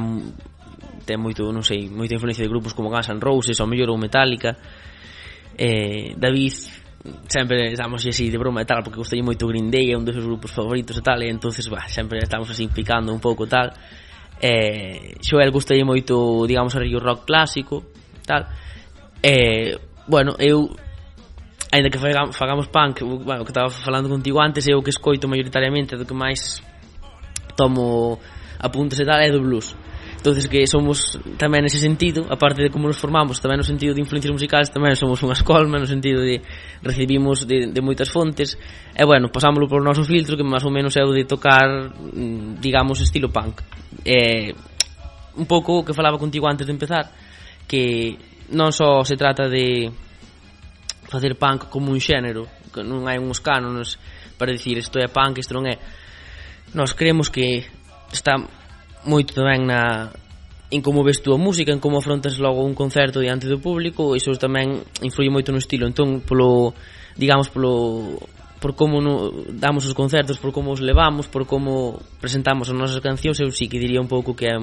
[1.06, 3.98] ten moito, non sei, moita influencia de grupos como Guns N' Roses, ou mellor ou
[3.98, 4.58] Metallica.
[5.58, 6.54] Eh, David
[7.28, 10.14] sempre estamos así de broma e tal porque gustei moito Green Day, é un dos
[10.14, 13.74] seus grupos favoritos e tal, e entonces bah, sempre estamos así picando un pouco tal.
[14.38, 17.90] Eh, Xoel gustei moito, digamos, o Rio Rock clásico,
[18.30, 18.46] tal.
[19.26, 19.74] E,
[20.06, 20.70] bueno, eu
[21.72, 26.04] Ainda que fagamos punk, bueno, que estaba falando contigo antes, eu que escoito maioritariamente do
[26.04, 26.64] que máis
[27.56, 28.18] tomo
[28.58, 29.76] apuntes e tal é do blues.
[30.18, 34.02] Entonces que somos tamén nese sentido aparte de como nos formamos tamén no sentido de
[34.02, 36.42] influencias musicales tamén somos unha escolma no sentido de
[36.82, 38.58] recibimos de, de moitas fontes.
[38.98, 42.58] E bueno pasámoslo polo noso filtro que máis ou menos é o de tocar mm,
[42.58, 43.62] digamos estilo punk.
[44.02, 44.58] E,
[45.38, 47.14] un pouco o que falaba contigo antes de empezar
[47.70, 48.17] que
[48.49, 49.93] non só se trata de
[51.05, 54.01] facer punk como un xénero, que non hai uns cánones
[54.41, 55.78] para dicir isto é punk, isto non é.
[56.74, 57.70] Nós creemos que
[58.09, 58.41] está
[59.05, 60.09] moito tamén na
[60.70, 64.13] en como ves tú a música, en como afrontas logo un concerto diante do público,
[64.17, 65.89] iso tamén influye moito no estilo.
[65.89, 66.74] Entón, polo,
[67.17, 68.17] digamos, polo
[68.59, 73.01] por como no, damos os concertos, por como os levamos, por como presentamos as nosas
[73.01, 74.57] cancións, eu sí que diría un pouco que é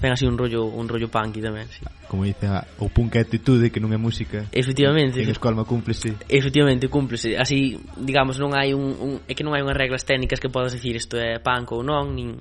[0.00, 1.82] Ten así un rollo un rollo punky tamén, sí.
[2.06, 4.46] Como dice, a, o punk é actitude que non é música.
[4.54, 5.20] Efectivamente.
[5.20, 6.14] En Escolma cúmplese.
[6.30, 7.34] Efectivamente, cúmplese.
[7.34, 10.70] Así, digamos, non hai un, un é que non hai unhas reglas técnicas que podas
[10.70, 12.38] dicir isto é punk ou non, nin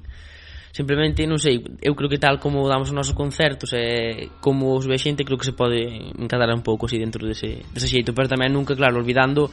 [0.77, 4.85] simplemente non sei, eu creo que tal como damos os nosos concertos e como os
[4.85, 8.29] ve xente, creo que se pode encadrar un pouco así dentro dese, dese xeito, pero
[8.29, 9.49] tamén nunca, claro, olvidando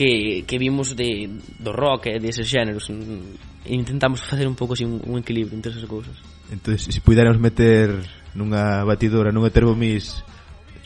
[0.00, 1.28] que, que vimos de,
[1.60, 5.76] do rock e deses xéneros mm, intentamos facer un pouco así un, un equilibrio entre
[5.76, 6.16] esas cousas
[6.48, 8.00] entón se puderamos meter
[8.32, 10.24] nunha batidora nunha terbomis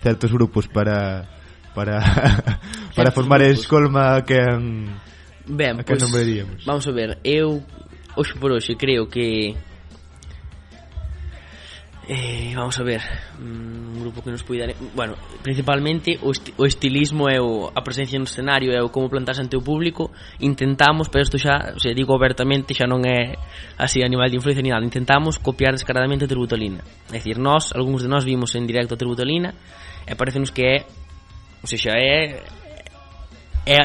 [0.03, 1.31] certos grupos para
[1.79, 2.03] para
[2.99, 3.63] para certos formar grupos.
[3.63, 4.99] escolma que an,
[5.47, 7.63] Ben, a que pues, nombraríamos vamos a ver eu
[8.19, 9.55] hoxe por hoxe creo que
[12.07, 13.01] Eh, vamos a ver,
[13.39, 17.81] mm, un grupo que nos puidare, bueno, principalmente o, esti o estilismo e o a
[17.81, 20.13] presencia no escenario e o como plantarse ante o público,
[20.45, 23.41] intentamos, pero isto xa, o se digo abertamente, xa non é
[23.81, 26.85] así a nivel de influencia ni nada, intentamos copiar descaradamente a Tributolina.
[27.09, 29.57] É dicir, nós, algúns de nós vimos en directo a Tributolina
[30.05, 30.77] e parecenos que é,
[31.63, 32.45] o se xa é
[33.65, 33.81] é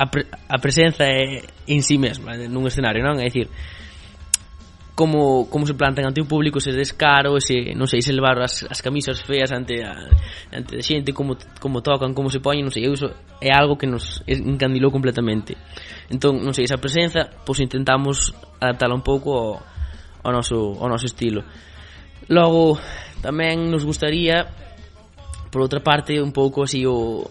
[0.00, 3.20] a, pre a presenza é en sí mesma nun escenario, non?
[3.20, 3.52] É dicir,
[4.98, 8.66] como, como se plantan ante o público ese descaro, ese, non sei, se levar as,
[8.66, 9.94] as camisas feas ante a,
[10.50, 13.06] ante a xente, como, como tocan, como se poñen, non sei, iso
[13.38, 15.54] é algo que nos encandilou completamente.
[16.10, 19.62] Entón, non sei, esa presenza, pois intentamos adaptala un pouco ao,
[20.26, 21.46] ao, noso, ao noso estilo.
[22.26, 22.74] Logo,
[23.22, 24.50] tamén nos gustaría,
[25.54, 27.22] por outra parte, un pouco así o,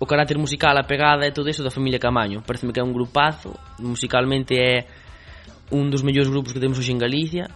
[0.00, 2.40] o carácter musical, a pegada e todo eso da familia Camaño.
[2.40, 3.52] Pareceme que é un grupazo,
[3.84, 4.88] musicalmente é
[5.70, 7.50] un dos mellores grupos que temos hoxe en Galicia.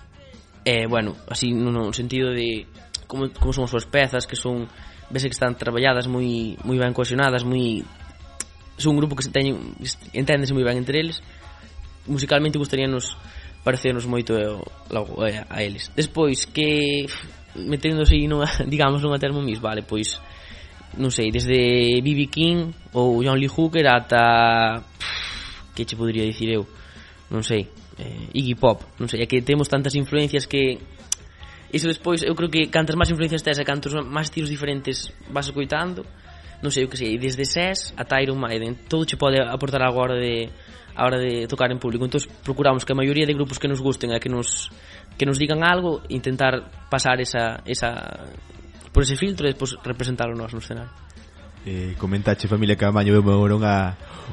[0.65, 2.67] E, bueno, así no no sentido de
[3.07, 4.67] como, como son as súas pezas que son,
[5.13, 7.85] vese que están traballadas moi, moi ben cohesionadas moi
[8.81, 9.77] son un grupo que se teñen
[10.17, 11.21] enténdese moi ben entre eles.
[12.09, 13.17] Musicalmente gustaríanos
[13.65, 15.93] parecernos moito a, a, a eles.
[15.97, 17.07] Despois que
[17.55, 20.21] meténdose nunha, digamos nunha termo mis vale, pois
[20.97, 22.31] non sei, desde B.B.
[22.31, 26.63] King ou John Lee Hooker ata pff, que che podría dicir eu?
[27.31, 27.67] Non sei,
[27.99, 28.83] eh, Iggy Pop.
[28.99, 30.79] Non sei, é que temos tantas influencias que
[31.75, 35.51] iso despois eu creo que cantas máis influencias tes e cantos máis tiros diferentes vas
[35.51, 36.07] escoitando.
[36.63, 40.01] Non sei o que sei, desde SES ata Iron Maiden todo che pode aportar algo
[40.01, 40.49] a hora de
[40.95, 42.07] a hora de tocar en público.
[42.07, 44.71] Entón procuramos que a maioría de grupos que nos gusten e que nos
[45.19, 48.27] que nos digan algo intentar pasar esa, esa
[48.95, 50.95] por ese filtro e despois representarlo nós no escenario
[51.67, 53.77] eh, comentache Familia Camaño veu agora unha,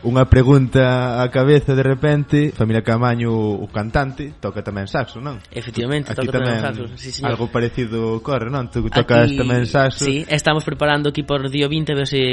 [0.03, 5.39] unha pregunta á cabeza de repente Familia Camaño o cantante toca tamén saxo, non?
[5.47, 7.39] Efectivamente, aquí toca tamén, saxo sí, señor.
[7.39, 8.67] Algo parecido corre, non?
[8.67, 12.23] Tu tocas aquí, tamén saxo Sí, estamos preparando aquí por día 20 a ver se,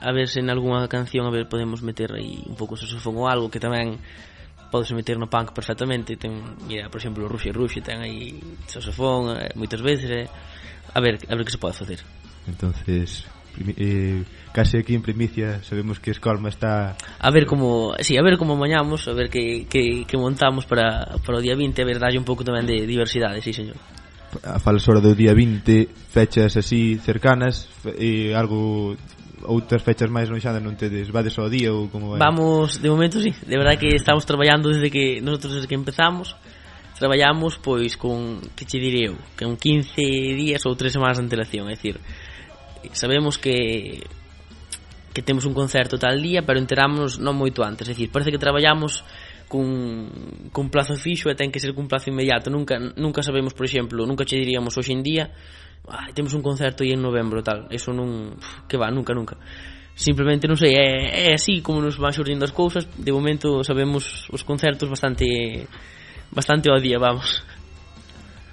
[0.00, 3.28] a ver se en algunha canción a ver podemos meter aí un pouco saxofón ou
[3.28, 4.00] algo que tamén
[4.72, 9.36] podes meter no punk perfectamente ten, mira, por exemplo, o Ruxe Ruxe ten aí saxofón
[9.36, 10.26] eh, moitas veces eh?
[10.92, 12.00] a ver, a ver que se pode facer
[12.48, 13.28] entonces
[13.76, 18.22] eh, case aquí en primicia sabemos que Escolma está a ver como si sí, a
[18.22, 21.84] ver como mañamos a ver que, que, que montamos para, para o día 20 a
[21.84, 23.76] ver dalle un pouco tamén de diversidade sí señor
[24.44, 28.92] a falsora do día 20 fechas así cercanas e algo
[29.44, 32.18] outras fechas máis lonxanas non tedes vades ao día ou como vai?
[32.18, 36.34] Vamos, de momento sí, de verdad que estamos traballando desde que nosotros desde que empezamos
[36.98, 39.94] traballamos pois con que che direi eu, que un 15
[40.34, 42.02] días ou 3 semanas de antelación, é dicir,
[42.92, 44.02] sabemos que
[45.18, 48.38] que temos un concerto tal día, pero enterámonos non moito antes, é dicir, parece que
[48.38, 49.02] traballamos
[49.50, 50.06] cun,
[50.54, 54.06] cun plazo fixo e ten que ser cun plazo inmediato, nunca, nunca sabemos, por exemplo,
[54.06, 55.34] nunca che diríamos hoxe en día,
[55.90, 58.38] ah, temos un concerto aí en novembro tal, eso non,
[58.70, 59.34] que va, nunca, nunca.
[59.98, 64.30] Simplemente non sei, é, é así como nos van surdindo as cousas, de momento sabemos
[64.30, 65.66] os concertos bastante
[66.30, 67.42] bastante ao día, vamos.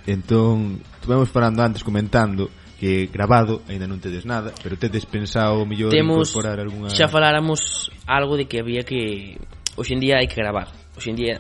[0.09, 2.49] Entón, estuvemos falando antes comentando
[2.80, 7.88] que grabado aínda non tedes nada, pero tedes pensado mellor Temos, incorporar algunha Xa faláramos
[8.03, 9.39] algo de que había que
[9.80, 10.71] hoxe en día hai que gravar.
[10.95, 11.36] Hoxe en día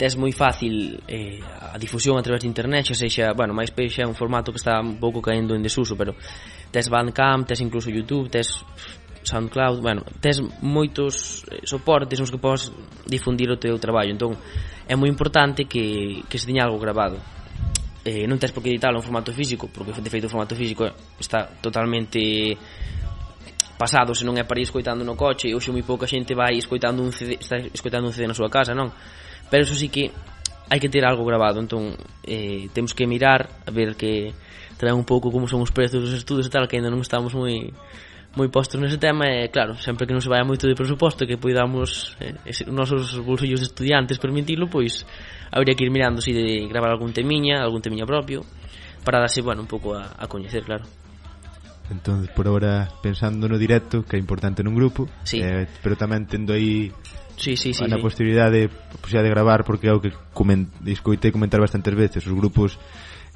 [0.00, 4.06] tes moi fácil eh, a difusión a través de internet, xa sexa, bueno, MySpace é
[4.08, 6.16] un formato que está un pouco caendo en desuso, pero
[6.72, 8.64] tes Bandcamp, tes incluso YouTube, tes
[9.20, 12.72] SoundCloud, bueno, tes moitos eh, soportes nos que podes
[13.04, 14.08] difundir o teu traballo.
[14.08, 14.40] Entón,
[14.88, 17.20] é moi importante que, que se teña algo grabado
[18.10, 20.90] eh, non tens por que editalo en formato físico porque de feito o formato físico
[21.14, 22.58] está totalmente
[23.78, 26.58] pasado se non é para ir escoitando no coche e hoxe moi pouca xente vai
[26.58, 28.90] escoitando un CD, está escoitando un CD na súa casa non?
[29.46, 30.10] Pero eso sí que
[30.70, 31.94] hai que ter algo grabado entón
[32.26, 34.34] eh, temos que mirar a ver que
[34.74, 37.30] traen un pouco como son os prezos dos estudos e tal que ainda non estamos
[37.32, 37.70] moi
[38.38, 41.34] moi postos nese tema e claro, sempre que non se vaya moito de presuposto que
[41.34, 45.02] poidamos eh, ese, nosos bolsillos de estudiantes permitilo, pois
[45.50, 48.46] habría que ir mirando si de gravar algún temiña, algún temiña propio
[49.02, 50.86] para darse, bueno, un pouco a, a coñecer, claro.
[51.90, 55.42] Entón, por ahora, pensando no directo, que é importante nun grupo, sí.
[55.42, 56.94] eh, pero tamén tendo aí
[57.34, 57.98] sí, sí, sí, a sí.
[57.98, 62.78] posibilidade de, de gravar, porque é o que coment, escoitei comentar bastantes veces, os grupos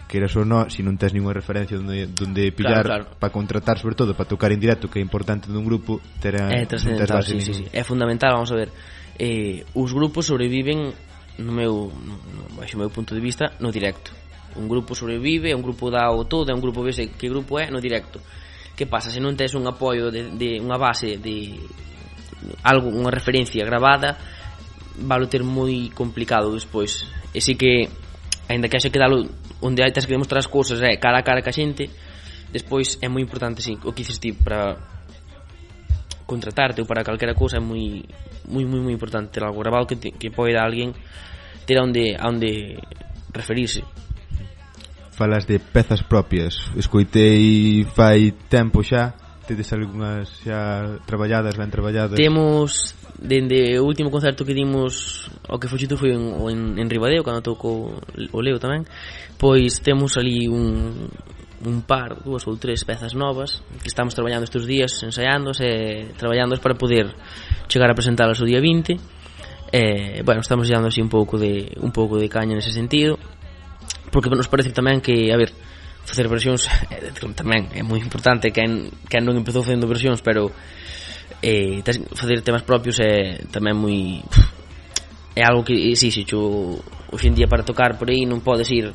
[0.08, 3.18] queras ou non, se non tens ninguna referencia donde, donde pillar claro, claro.
[3.18, 6.52] para contratar, sobre todo para tocar en directo, que é importante dun grupo, ter a,
[6.52, 7.64] é base, sí, sí, sí.
[7.72, 8.70] é fundamental, vamos a ver.
[9.18, 10.92] Eh, os grupos sobreviven
[11.38, 12.14] no meu, no,
[12.56, 14.12] baixo o meu punto de vista, no directo.
[14.54, 17.80] Un grupo sobrevive, un grupo dá o todo, un grupo vese que grupo é no
[17.82, 18.22] directo.
[18.76, 21.58] Que pasa se non tes un apoio de, de unha base de
[22.62, 24.14] algo, unha referencia gravada,
[25.02, 27.06] valo ter moi complicado despois.
[27.34, 27.90] E si que,
[28.46, 29.26] aínda que haxe que dalo
[29.64, 31.88] onde hai tes que demostrar as cousas é cara a cara ca xente
[32.52, 34.76] despois é moi importante sí, o que dices ti para
[36.28, 38.04] contratarte ou para calquera cousa é moi
[38.44, 40.92] moi moi moi importante ter algo grabado que, te, que poida alguén
[41.64, 42.76] ter onde onde
[43.32, 43.82] referirse.
[45.16, 46.70] Falas de pezas propias.
[46.76, 49.14] Escoitei fai tempo xa
[49.48, 52.16] tedes algunhas xa traballadas, ben traballadas?
[52.16, 57.24] Temos dende o último concerto que dimos o que fuxito foi en, en, en Ribadeo
[57.24, 58.84] cando tocou o Leo tamén
[59.40, 61.08] pois temos ali un,
[61.64, 66.60] un par, dúas ou tres pezas novas que estamos traballando estes días ensaiándos e traballándos
[66.60, 67.16] para poder
[67.66, 69.00] chegar a presentalas o día 20
[69.72, 73.16] e, bueno, estamos llevando así un pouco de un pouco de caña nese sentido
[74.12, 75.50] porque nos parece tamén que, a ver
[76.04, 80.52] facer versións eh, tamén é moi importante que, en, que non empezou facendo versións pero
[81.44, 84.24] e tes, facer temas propios é tamén moi
[85.36, 86.80] é algo que si, si chu,
[87.12, 88.88] hoxe en día para tocar por aí non podes ir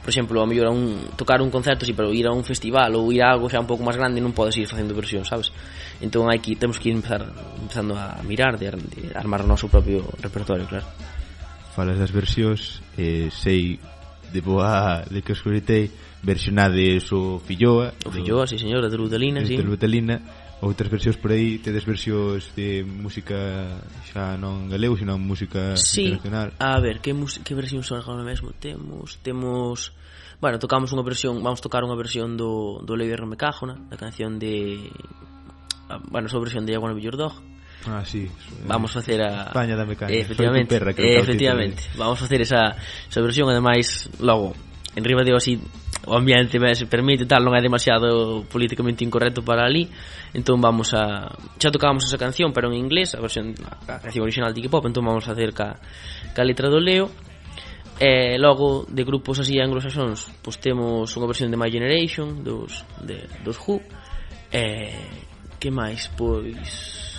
[0.00, 2.96] por exemplo, a mellor a un, tocar un concerto si, pero ir a un festival
[2.96, 5.52] ou ir a algo xa un pouco máis grande non podes ir facendo versión, sabes?
[6.00, 7.28] Entón hai que, temos que ir empezar,
[7.60, 10.88] empezando a mirar de, de armar o noso propio repertorio, claro
[11.76, 13.76] Falas das versións eh, sei
[14.32, 15.92] de boa de que escuritei
[16.24, 19.52] versionades o Filloa o Filloa, si sí señor, de Lutelina, sí.
[19.52, 20.16] de Lutelina
[20.60, 23.80] outras versións por aí tedes versións de música
[24.12, 26.12] xa non galego, sino música sí.
[26.12, 26.52] internacional.
[26.60, 28.52] A ver, que mus que versión son agora mesmo?
[28.56, 29.96] Temos temos
[30.40, 34.88] Bueno, tocamos unha versión, vamos tocar unha versión do do Lady Mecajona, da canción de
[35.92, 37.36] ah, bueno, sobre versión de Aguano Villordog.
[37.84, 38.28] Ah, sí.
[38.64, 40.16] Vamos facer a España da mecánica.
[40.16, 40.76] Eh, efectivamente.
[40.76, 41.84] Perra, que eh, efectivamente.
[41.96, 42.76] Vamos facer esa
[43.08, 44.56] esa versión ademais logo
[44.96, 45.60] en riba de así
[46.10, 49.86] o ambiente se permite tal, non é demasiado políticamente incorrecto para ali,
[50.34, 51.30] entón vamos a
[51.62, 53.54] xa tocábamos esa canción, pero en inglés, a versión
[53.86, 55.78] a canción original de K-pop, entón vamos a hacer ca,
[56.34, 57.06] ca letra do Leo.
[58.00, 63.28] E logo de grupos así anglosaxóns, pois temos unha versión de My Generation dos de
[63.44, 63.78] dos Who.
[64.50, 64.88] E
[65.60, 67.12] que máis, pois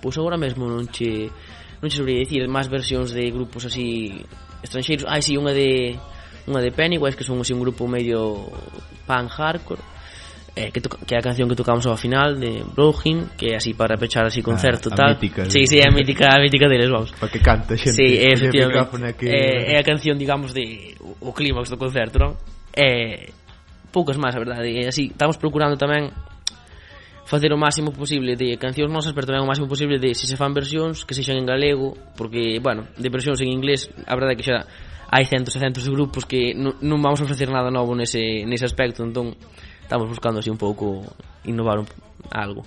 [0.00, 1.28] pois agora mesmo non che
[1.78, 4.24] non che sobre dicir máis versións de grupos así
[4.64, 5.04] estranxeiros.
[5.04, 6.00] Ah, si, sí, unha de
[6.52, 8.52] unha de Pennywise que son así un grupo medio
[9.08, 9.80] pan hardcore
[10.54, 13.72] eh, que, que é a canción que tocamos ao final de Broken, que é así
[13.72, 15.10] para pechar así ah, concerto ah, a tal.
[15.16, 17.12] Mítica, sí, sí, é a mítica, a mítica deles, vamos.
[17.12, 17.96] Para que canta xente.
[17.96, 19.16] Sí, é, efectivamente.
[19.16, 19.26] Que...
[19.32, 22.36] Eh, é, é a canción, digamos, de o, o clímax do concerto, non?
[22.76, 23.32] Eh,
[23.88, 24.68] poucas máis, a verdade.
[24.68, 26.12] E así, estamos procurando tamén
[27.24, 30.36] facer o máximo posible de cancións nosas, pero tamén o máximo posible de se se
[30.36, 34.44] fan versións que sexan en galego, porque, bueno, de versións en inglés, a verdade que
[34.44, 34.68] xa
[35.12, 38.48] hai centos e centos de grupos que non, non vamos a ofrecer nada novo nese,
[38.48, 39.36] nese aspecto entón
[39.84, 41.04] estamos buscando así un pouco
[41.44, 41.86] innovar un,
[42.32, 42.64] algo.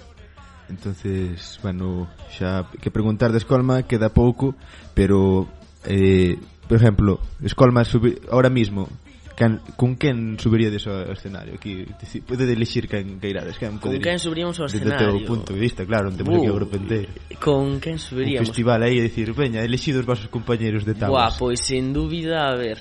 [0.70, 4.54] Entonces bueno xa que preguntar de Escolma queda pouco
[4.94, 5.50] pero
[5.90, 6.38] eh,
[6.70, 7.82] por exemplo Escolma
[8.30, 8.94] ahora mismo
[9.36, 11.60] Can, con quen subiríades ao escenario?
[11.60, 11.84] Aquí,
[12.24, 13.60] pode elixir quen que irades.
[13.60, 14.96] Quen con quen subiríamos ao escenario?
[14.96, 17.12] Desde o teu punto de vista, claro, non temos uh, aquí o grupo entero.
[17.44, 18.48] Con quen subiríamos?
[18.48, 21.12] Un festival aí, dicir, veña, elixid os vosos compañeros de tablas.
[21.12, 22.80] Buah, pois, sen dúbida, a ver,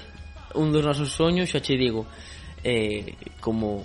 [0.54, 2.06] un dos nosos soños, xa che digo,
[2.62, 3.82] eh, como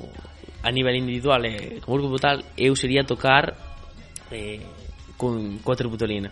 [0.62, 3.58] a nivel individual e eh, como grupo tal, eu sería tocar
[4.30, 4.62] eh,
[5.18, 6.30] con coa tributolina.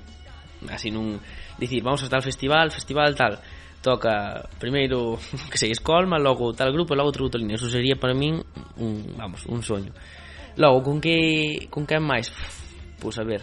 [0.69, 1.17] Así nun...
[1.57, 3.41] Dicir, vamos a tal festival, festival tal
[3.81, 5.17] toca primeiro,
[5.51, 8.41] que sei, Escolma, logo tal grupo e logo outro grupo Eso sería para min
[8.77, 9.93] un, vamos, un soño.
[10.57, 12.33] Logo, con que con que máis?
[12.99, 13.41] Pois a ver,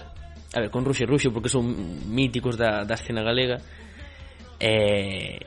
[0.54, 1.64] a ver, con Ruxo e Ruxo porque son
[2.10, 3.62] míticos da, da escena galega.
[4.58, 5.38] Eh,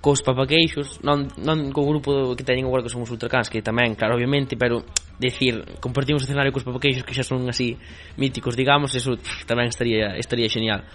[0.00, 3.98] cos papaqueixos, non, non co grupo que teñen agora que son os ultracans, que tamén,
[3.98, 4.86] claro, obviamente, pero
[5.18, 7.74] decir, compartimos o escenario cos papaqueixos que xa son así
[8.14, 10.86] míticos, digamos, eso pff, tamén estaría estaría genial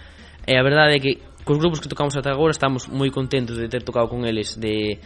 [0.46, 1.12] E a verdade é que
[1.44, 4.98] cos grupos que tocamos ata agora estamos moi contentos de ter tocado con eles, de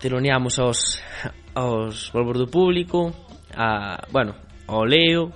[0.00, 1.00] teloneamos aos
[1.54, 3.12] aos Volvos do Público,
[3.54, 4.34] a, bueno,
[4.66, 5.32] ao Leo,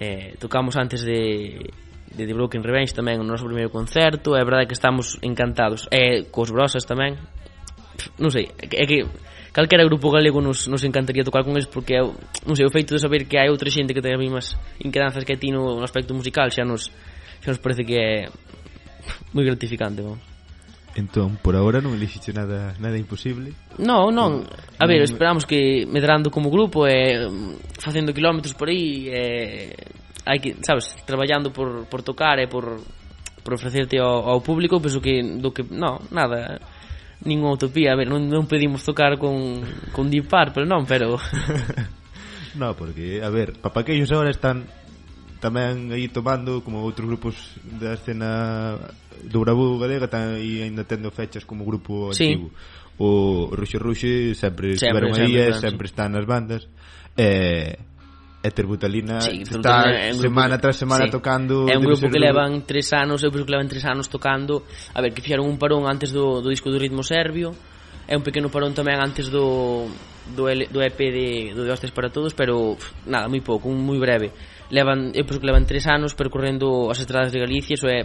[0.00, 1.60] eh, tocamos antes de
[2.14, 5.90] de The Broken Revenge tamén o noso primeiro concerto, é verdade que estamos encantados.
[5.90, 7.18] E cos Brosas tamén.
[8.22, 9.02] Non sei, é que
[9.50, 12.02] calquera grupo galego nos, nos encantaría tocar con eles porque é,
[12.46, 14.46] non sei, o feito de saber que hai outra xente que ten as mesmas
[14.78, 16.90] inquedanzas que ti no aspecto musical xa nos
[17.44, 18.32] que nos parece que é
[19.36, 20.24] moi gratificante, vamos.
[20.96, 23.52] Entón, por agora non elixiche nada nada imposible?
[23.82, 24.46] Non, non.
[24.78, 29.22] A ver, esperamos que medrando como grupo e mm, facendo kilómetros por aí e
[30.24, 32.80] hai que, sabes, traballando por, por tocar e por,
[33.42, 36.62] por ofrecerte ao, ao público, penso que do que, non, nada
[37.26, 41.18] ninguna utopía, a ver, non, non pedimos tocar con, con Deep Purple, pero non, pero...
[42.60, 44.68] no, porque, a ver, papaquellos agora están
[45.44, 48.80] tamén aí tomando como outros grupos da escena
[49.28, 52.32] do Bravo Galega tan, e ainda tendo fechas como grupo sí.
[52.32, 52.48] antigo.
[52.96, 56.64] O Ruxo Ruxe sempre, sempre estiveron aí sempre, eh, sempre están nas bandas.
[57.12, 57.76] E eh,
[58.44, 61.12] e Terbutalina sí, está é un semana tras semana sí.
[61.16, 64.64] tocando é un grupo que levan tres anos eu penso que levan tres anos tocando.
[64.92, 67.56] A ver, que fixeron un parón antes do, do disco do ritmo serbio
[68.04, 69.88] é un pequeno parón tamén antes do
[70.36, 73.68] do, L, do EP de, do de Hostes para Todos pero pff, nada, moi pouco,
[73.68, 74.32] un moi breve
[74.74, 78.02] levan, eu penso que levan tres anos percorrendo as estradas de Galicia, iso é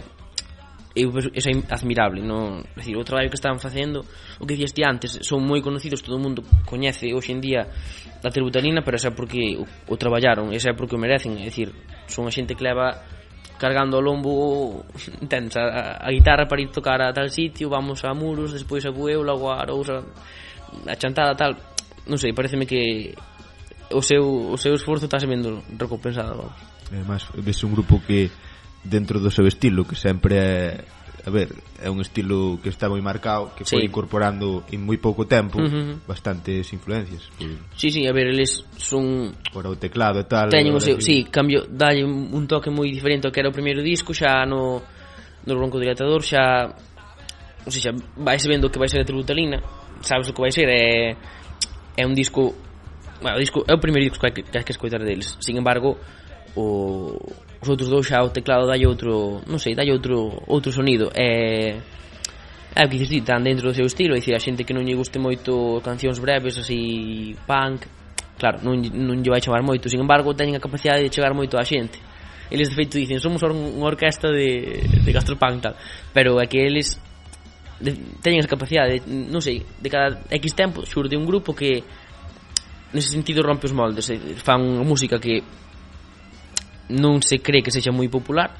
[0.94, 2.62] eu penso, iso é admirable, non?
[2.62, 4.06] É dicir, o traballo que están facendo,
[4.38, 8.30] o que dixeste antes, son moi conocidos, todo o mundo coñece hoxe en día a
[8.30, 11.74] tributarina, pero esa é porque o, o traballaron, esa é porque o merecen, é dicir,
[12.06, 13.02] son a xente que leva
[13.60, 14.86] cargando o lombo
[15.30, 18.90] tens a, a guitarra para ir tocar a tal sitio, vamos a Muros, despois a
[18.90, 20.02] Bueu, logo a Arousa,
[20.86, 21.54] a Chantada, tal.
[22.08, 23.14] Non sei, pareceme que
[23.92, 26.58] o seu, o seu esforzo estás vendo recompensado vamos.
[26.90, 28.30] E además, ves un grupo que
[28.82, 30.84] dentro do seu estilo que sempre é
[31.20, 33.88] a ver, é un estilo que está moi marcado que foi sí.
[33.92, 36.00] incorporando en moi pouco tempo uh -huh.
[36.08, 37.28] bastantes influencias
[37.76, 40.96] Si sí, sí, a ver, eles son por o teclado e tal teñen o seu,
[40.96, 44.80] sí, cambio, dalle un toque moi diferente ao que era o primeiro disco xa no,
[45.44, 46.72] no Bronco Dilatador xa
[47.68, 49.60] ou xa vais vendo que vai ser a tributalina
[50.00, 51.12] sabes o que vai ser é,
[52.00, 52.56] é un disco
[53.20, 55.36] bueno, o disco, é o primeiro disco que hai que, que, hai que escoitar deles.
[55.40, 55.96] Sin embargo
[56.56, 57.14] o,
[57.60, 61.12] os outros dous xa o teclado dalle outro non sei, dalle outro, outro sonido.
[61.14, 61.78] Eh,
[62.74, 64.14] é o que dices ti, tan dentro do seu estilo.
[64.14, 67.86] Dicir, a xente que non lle guste moito cancións breves así punk
[68.40, 69.92] claro, non, non lle vai chamar moito.
[69.92, 72.00] Sin embargo teñen a capacidade de chegar moito á xente.
[72.50, 75.74] Eles de feito dicen somos unha orquesta de, de gastropunk tal.
[76.16, 76.96] Pero é que eles
[77.78, 77.94] de,
[78.24, 81.84] teñen esa capacidade de, non sei, de cada X tempo xurde un grupo que
[82.92, 84.10] nese sentido rompe os moldes
[84.42, 85.42] fan unha música que
[86.90, 88.50] non se cree que sexa moi popular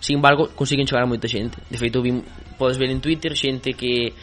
[0.00, 1.58] sin embargo consiguen chegar a moita xente.
[1.70, 2.22] De feito vim,
[2.58, 4.14] podes ver en Twitter xente que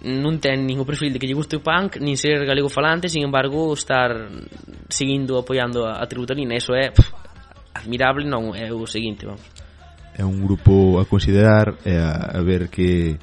[0.00, 3.12] non ten nin o perfil de que lle guste o punk nin ser galego falante
[3.12, 4.32] sin embargo estar
[4.88, 6.56] seguindo apoiando a, a tributarina.
[6.56, 7.12] Eso é pff,
[7.76, 9.44] admirable non é o seguinte vamos.
[10.16, 13.20] É un grupo a considerar e a, a ver que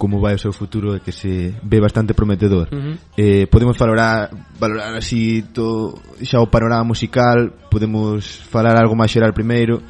[0.00, 2.72] como vai o seu futuro e que se ve bastante prometedor.
[2.72, 2.96] Uh -huh.
[3.20, 9.36] eh, podemos valorar, valorar así todo, xa o panorama musical, podemos falar algo máis xeral
[9.36, 9.84] primeiro,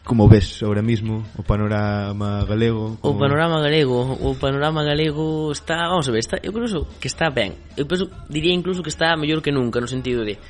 [0.00, 2.96] como ves ahora mismo o panorama galego?
[3.04, 3.16] Como...
[3.16, 7.28] O panorama galego, o panorama galego está, vamos a ver, está, eu penso que está
[7.28, 7.52] ben.
[7.76, 10.40] Eu penso, diría incluso que está mellor que nunca no sentido de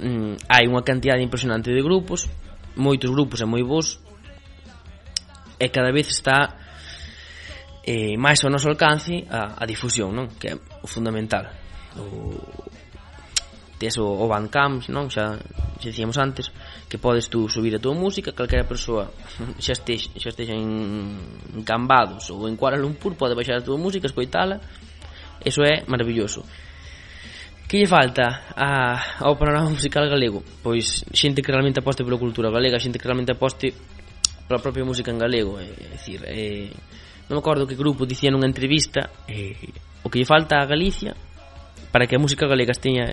[0.00, 2.32] mm, hai unha cantidade impresionante de grupos,
[2.80, 4.00] moitos grupos e moi bons
[5.60, 6.61] e cada vez está
[7.82, 10.30] e máis ao noso alcance a, a difusión, non?
[10.38, 11.50] Que é o fundamental.
[11.98, 12.38] O,
[13.82, 15.10] tes o, o Bandcamp, non?
[15.10, 15.34] Xa,
[15.82, 16.54] xa dicíamos antes
[16.86, 19.10] que podes tú subir a túa música, calquera persoa
[19.58, 24.06] xa estexa, xa estexa en Cambados ou en Kuala Lumpur pode baixar a túa música,
[24.06, 24.62] escoitala.
[25.42, 26.46] Eso é maravilloso.
[27.66, 30.46] Que lle falta a, ao panorama musical galego?
[30.62, 33.74] Pois xente que realmente aposte pola cultura galega, xente que realmente aposte
[34.46, 36.70] pola propia música en galego, é, é dicir, eh,
[37.28, 39.54] non me acordo que grupo dicía nunha entrevista eh,
[40.02, 41.14] o que lle falta a Galicia
[41.92, 43.04] para que a música galega esteña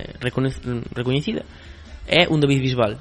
[0.95, 1.43] recoñecida
[2.07, 2.97] é un David Bisbal.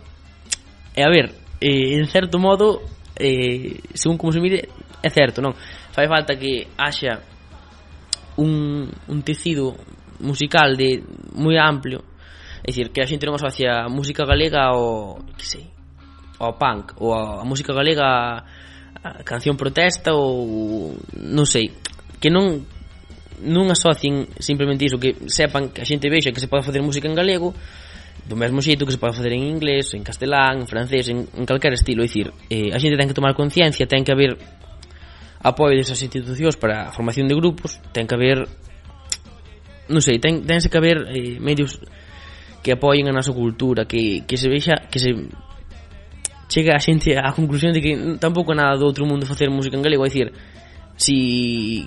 [0.93, 2.83] E a ver, eh, en certo modo,
[3.17, 4.69] eh, según como se mire,
[5.03, 5.55] é certo, non?
[5.95, 7.23] Fai falta que haxa
[8.37, 9.79] un, un tecido
[10.21, 11.03] musical de
[11.33, 12.03] moi amplio,
[12.67, 15.71] é dicir, que a xente non asocia a música galega ao, que sei,
[16.43, 18.45] ao punk, ou a, a música galega
[19.03, 21.71] a canción protesta ou non sei,
[22.19, 22.67] que non
[23.39, 27.07] non asocien simplemente iso que sepan que a xente vexa que se pode facer música
[27.07, 27.55] en galego
[28.27, 31.45] do mesmo xeito que se pode facer en inglés, en castelán, en francés, en, en
[31.47, 34.37] calquer estilo, é dicir, eh, a xente ten que tomar conciencia, ten que haber
[35.41, 38.45] apoio desas institucións para a formación de grupos, ten que haber
[39.89, 41.81] non sei, ten, tense que haber eh, medios
[42.61, 45.15] que apoien a nosa cultura, que, que se vexa que se
[46.49, 49.77] chega a xente á conclusión de que tampouco é nada do outro mundo facer música
[49.77, 50.29] en galego, é dicir,
[50.97, 51.87] si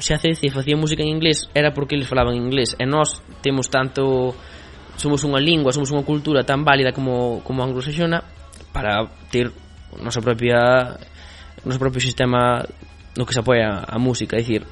[0.00, 3.68] se hace se facía música en inglés era porque eles falaban inglés e nós temos
[3.68, 4.32] tanto
[4.96, 8.24] somos unha lingua, somos unha cultura tan válida como como anglosaxona
[8.72, 9.52] para ter
[9.92, 10.96] a nosa propia
[11.60, 12.64] o noso propio sistema
[13.16, 14.64] no que se apoia a música, é dicir,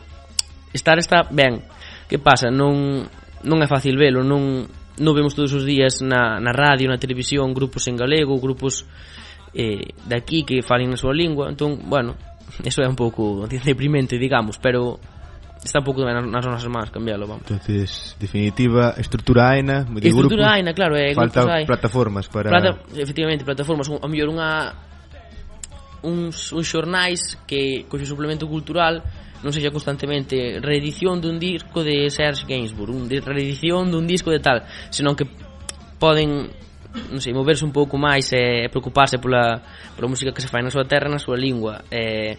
[0.72, 1.62] estar está ben.
[2.08, 2.48] Que pasa?
[2.48, 3.04] Non
[3.44, 4.66] non é fácil velo, non
[4.98, 8.86] non vemos todos os días na, na radio, na televisión, grupos en galego, grupos
[9.54, 12.14] eh, de aquí que falen na súa lingua, entón, bueno,
[12.68, 14.98] eso é un pouco deprimente, digamos, pero
[15.62, 17.42] está un pouco nas nosas mans cambialo, vamos.
[17.46, 22.50] Entonces, definitiva, estrutura AENA, de estrutura grupos, AENA, claro, eh, é, falta grupos, plataformas para
[22.50, 24.50] Plata, efectivamente, plataformas, un, a mellor unha
[26.02, 29.02] uns, uns xornais que coxe suplemento cultural
[29.42, 34.42] non sexa constantemente reedición dun disco de Serge Gainsbourg, un de reedición dun disco de
[34.42, 35.26] tal, senón que
[35.98, 36.50] poden
[37.12, 39.60] non sei, moverse un pouco máis e eh, preocuparse pola,
[39.94, 41.84] pola música que se fai na súa terra, na súa lingua.
[41.92, 42.34] Eh,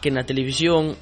[0.00, 0.96] que na televisión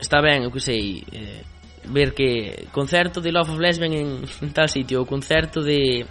[0.00, 1.42] está ben, eu que sei eh,
[1.90, 6.06] ver que concerto de Love of Lesbian en, en tal sitio, o concerto de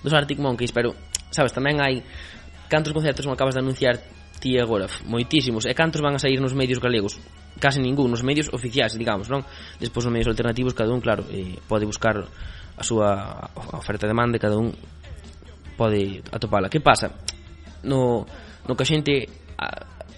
[0.00, 0.94] dos Arctic Monkeys, pero
[1.34, 2.00] sabes, tamén hai
[2.70, 3.98] cantos concertos non acabas de anunciar
[4.40, 5.64] ti agora, moitísimos.
[5.64, 7.18] E cantos van a sair nos medios galegos?
[7.58, 9.42] Case ningún, nos medios oficiais, digamos, non?
[9.80, 12.20] Despois nos medios alternativos cada un, claro, eh, pode buscar
[12.76, 14.76] a súa oferta de demanda, cada un
[15.76, 16.68] pode atopala.
[16.68, 17.12] Que pasa?
[17.84, 18.24] No,
[18.68, 19.66] no que a xente a,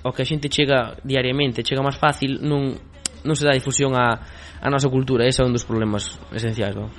[0.03, 2.75] o que a xente chega diariamente, chega máis fácil, non
[3.23, 4.15] non se dá difusión a,
[4.63, 6.91] a nosa cultura, ese é un dos problemas esenciais, non?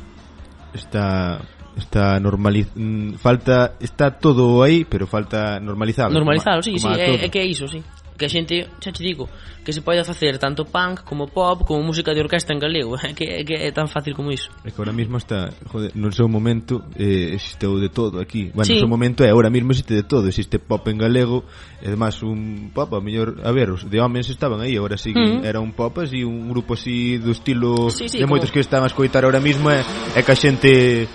[0.75, 1.39] Esta
[1.80, 6.14] está normaliz mm, falta está todo aí, pero falta normalizarlo.
[6.14, 7.84] Normalizarlo, sí, sí, é, é que é iso, sí.
[8.19, 9.30] Que a xente, xa te digo,
[9.64, 13.14] que se pode facer tanto punk como pop como música de orquesta en galego, é
[13.14, 14.49] que, é que é tan fácil como iso.
[14.65, 18.51] É que ahora mismo está, joder, no seu momento eh, existeu de todo aquí.
[18.51, 18.73] Bueno, sí.
[18.73, 21.45] no seu momento é, ahora mismo existe de todo, existe pop en galego,
[21.81, 25.14] e además un pop, a mellor, a ver, os de homens estaban aí, ahora sí,
[25.15, 25.45] mm.
[25.45, 28.84] era un pop así, un grupo así do estilo sí, sí, de moitos que están
[28.84, 29.85] a escoitar ahora mismo é,
[30.15, 31.07] é que a xente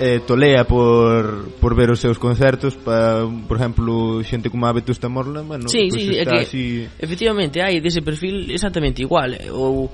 [0.00, 5.12] eh, tolea por, por ver os seus concertos pa, por exemplo, xente como a Vetusta
[5.12, 6.88] Morla bueno, sí, pues sí, está que, así...
[6.96, 9.92] efectivamente hai dese perfil exactamente igual eh, ou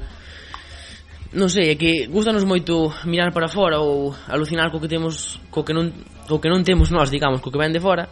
[1.35, 5.67] non sei, é que gustanos moito mirar para fora ou alucinar co que temos co
[5.67, 5.91] que non,
[6.31, 8.07] co que non temos nós, digamos, co que ven de fora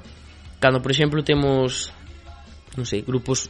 [0.58, 1.94] cando, por exemplo, temos
[2.74, 3.46] non sei, grupos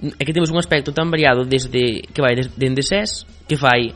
[0.00, 3.92] é que temos un aspecto tan variado desde que vai dende SES que fai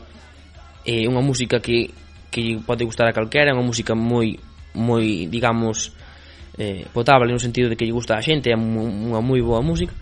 [0.85, 1.89] eh, unha música que
[2.31, 4.39] que pode gustar a calquera, é unha música moi
[4.77, 5.91] moi, digamos,
[6.57, 9.93] eh, potable no sentido de que lle gusta a xente, é unha moi boa música.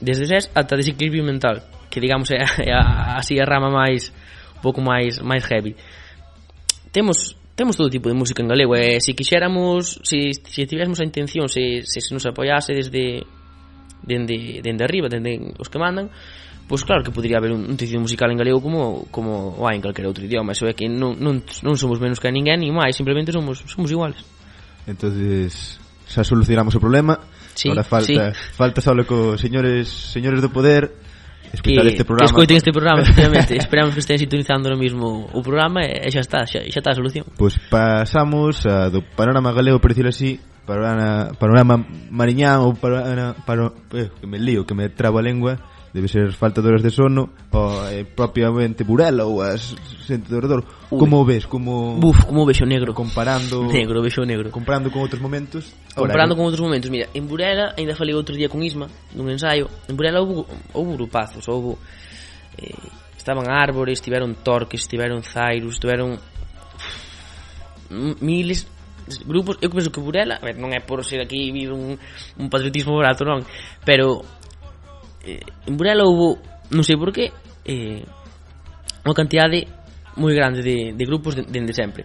[0.00, 4.12] Desde ses ata desequilibrio mental, que digamos é, é a, así a rama máis
[4.56, 5.74] un pouco máis máis heavy.
[6.92, 11.00] Temos temos todo tipo de música en galego eh, e se quixéramos, se, se tivésemos
[11.00, 13.24] a intención, se, se, se nos apoiase desde
[14.04, 16.12] dende, dende arriba, dende os que mandan,
[16.68, 19.82] pois claro que podría haber un, un tecido musical en galego como como hai en
[19.82, 22.98] calquera outro idioma, eso é que non, non, non somos menos que ninguén ni máis,
[22.98, 24.18] simplemente somos somos iguales.
[24.86, 27.18] Entonces, xa solucionamos o problema.
[27.54, 28.54] Sí, Ahora falta sí.
[28.54, 30.90] falta só co señores señores do poder
[31.54, 32.26] escoitar que, este programa.
[32.26, 33.56] Que escoiten este programa, efectivamente.
[33.62, 36.98] Esperamos que estén sintonizando no mismo o programa e xa está, xa, xa está a
[36.98, 37.24] solución.
[37.38, 41.74] Pois pues pasamos a, do panorama galego, por decirlo así, panorama, panorama
[42.10, 46.30] mariñán ou panorama, panorama, eh, que me lío, que me trabo a lengua debe ser
[46.32, 49.72] falta de horas de sono ou eh, propiamente burela ou as
[50.04, 50.60] xente do redor.
[50.92, 51.00] Ui.
[51.00, 51.46] Como ves?
[51.48, 52.92] Como Buf, como vexo negro.
[52.92, 54.50] Comparando Negro, vexo negro.
[54.52, 55.72] Comparando con outros momentos.
[55.96, 59.72] Comparando con outros momentos, mira, en Burela aínda falei outro día con Isma nun ensaio.
[59.88, 60.44] En Burela houve,
[60.76, 61.80] houve grupazos, houve
[62.60, 62.76] eh,
[63.16, 66.20] estaban árbores, tiveron torques, tiveron zairus, tiveron
[68.20, 68.68] miles
[69.24, 71.96] grupos, eu penso que Burela, a ver, non é por ser aquí vir un,
[72.36, 73.40] un patriotismo barato, non,
[73.80, 74.20] pero
[75.26, 76.38] eh, en Burela houve,
[76.70, 77.34] non sei por que,
[77.66, 78.06] eh,
[79.02, 79.66] unha cantidade
[80.16, 82.02] moi grande de, de grupos dende de, de sempre.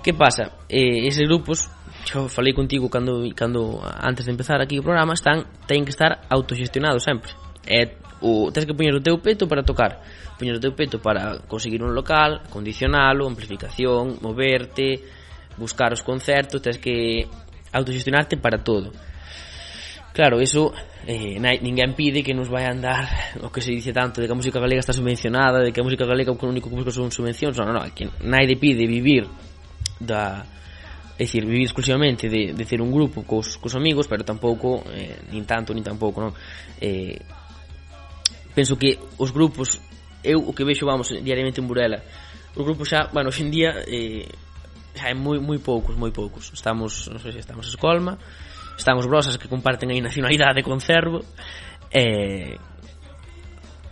[0.00, 0.64] Que pasa?
[0.70, 1.68] Eh, eses grupos,
[2.14, 6.24] eu falei contigo cando, cando antes de empezar aquí o programa, están, teñen que estar
[6.30, 7.32] autogestionados sempre.
[7.66, 10.00] É o, tens que poñer o teu peto para tocar
[10.38, 15.04] poñer o teu peto para conseguir un local condicionalo, amplificación moverte,
[15.56, 17.28] buscar os concertos tens que
[17.72, 18.92] autogestionarte para todo
[20.14, 20.70] Claro, iso
[21.10, 24.38] eh, ninguén pide que nos vai andar o que se dice tanto de que a
[24.38, 27.58] música galega está subvencionada, de que a música galega o único que busca son subvencións,
[27.58, 29.26] non, non, non, que naide pide vivir
[29.98, 30.46] da
[31.18, 35.18] é dicir, vivir exclusivamente de, de ter un grupo cos, cos amigos, pero tampouco eh,
[35.34, 36.32] nin tanto, nin tampouco, non?
[36.78, 37.18] Eh,
[38.54, 39.82] penso que os grupos
[40.22, 41.98] eu o que vexo, vamos, diariamente en Burela
[42.54, 44.30] os grupos xa, bueno, hoxe en día eh,
[44.94, 48.14] xa é moi, moi poucos, moi poucos estamos, non sei se estamos a Escolma
[48.76, 51.22] están os grosas que comparten aí nacionalidade con Cervo
[51.94, 52.58] e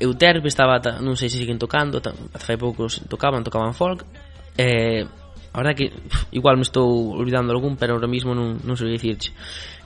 [0.02, 2.02] Euterpe estaba, non sei se siguen tocando,
[2.42, 4.02] fai poucos tocaban, tocaban folk.
[4.58, 5.06] Eh,
[5.54, 8.90] a verdade que pff, igual me estou olvidando algún, pero ahora mismo non, non sei
[8.90, 9.30] dicirche.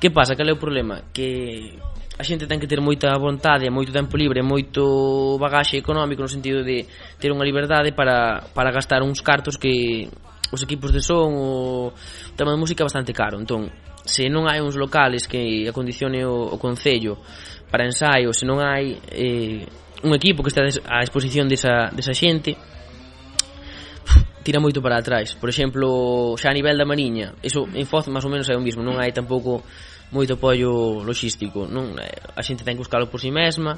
[0.01, 0.33] Que pasa?
[0.33, 1.05] Cal é o problema?
[1.13, 1.77] Que
[2.17, 6.65] a xente ten que ter moita vontade, moito tempo libre, moito bagaxe económico no sentido
[6.65, 6.89] de
[7.21, 10.09] ter unha liberdade para, para gastar uns cartos que
[10.49, 11.93] os equipos de son o
[12.39, 13.37] tema de música é bastante caro.
[13.37, 13.69] Entón,
[14.07, 17.19] se non hai uns locales que acondicione o, o Concello
[17.69, 19.67] para ensaio, se non hai eh,
[20.07, 22.55] un equipo que está a exposición desa, desa xente,
[24.47, 25.35] tira moito para atrás.
[25.35, 28.63] Por exemplo, xa a nivel da Mariña, eso en Foz máis ou menos é o
[28.63, 29.67] mesmo, non hai tampouco
[30.15, 32.07] moito apoio logístico, non eh,
[32.39, 33.75] a xente ten que buscalo por si sí mesma.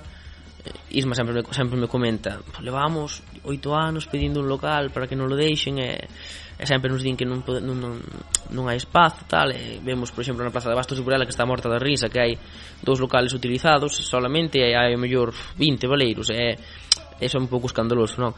[0.60, 5.16] Eh, Isma sempre me, sempre me comenta, levamos oito anos pedindo un local para que
[5.16, 6.04] non lo deixen e eh,
[6.58, 7.94] e sempre nos din que non, non, non,
[8.50, 11.30] non hai espazo tal, e vemos, por exemplo, na Plaza de Bastos de Burela que
[11.30, 12.34] está morta da risa, que hai
[12.82, 16.58] dous locales utilizados solamente, e hai o mellor 20 valeiros e,
[17.22, 18.34] e son un pouco escandaloso, non?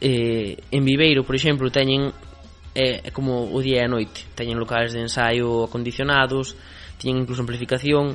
[0.00, 2.08] Eh, en Viveiro, por exemplo, teñen
[2.74, 6.54] é, é como o día e a noite teñen locales de ensaio acondicionados
[6.96, 8.14] teñen incluso amplificación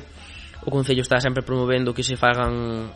[0.64, 2.90] o Concello está sempre promovendo que se fagan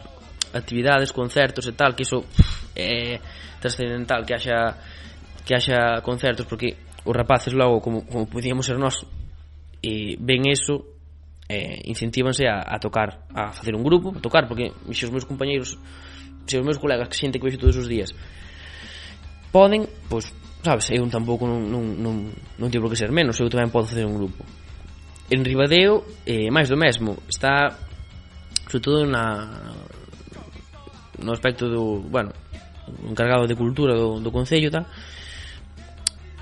[0.53, 2.27] actividades, concertos e tal, que iso
[2.75, 3.21] é
[3.61, 4.75] trascendental que haxa
[5.45, 9.07] que haxa concertos porque os rapaces logo como, como podíamos ser nós
[9.81, 10.85] e ven eso
[11.49, 15.25] eh, incentívanse a, a tocar a facer un grupo, a tocar porque se os meus
[15.25, 15.79] compañeiros
[16.47, 18.13] se os meus colegas que xente que vexo todos os días
[19.51, 20.31] poden, pois
[20.63, 22.15] sabes, eu tampouco non, non, non,
[22.61, 24.45] non tivo por que ser menos, eu tamén podo facer un grupo.
[25.33, 27.73] En Ribadeo eh, máis do mesmo está
[28.69, 29.49] sobre todo na
[31.21, 32.33] no aspecto do, bueno,
[33.05, 34.87] encargado de cultura do, do Concello tal,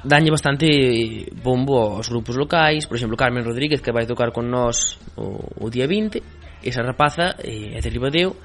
[0.05, 4.99] danlle bastante bombo aos grupos locais, por exemplo, Carmen Rodríguez que vai tocar con nós
[5.17, 6.23] o, o día 20,
[6.63, 8.37] esa rapaza eh, é de Ribadeo,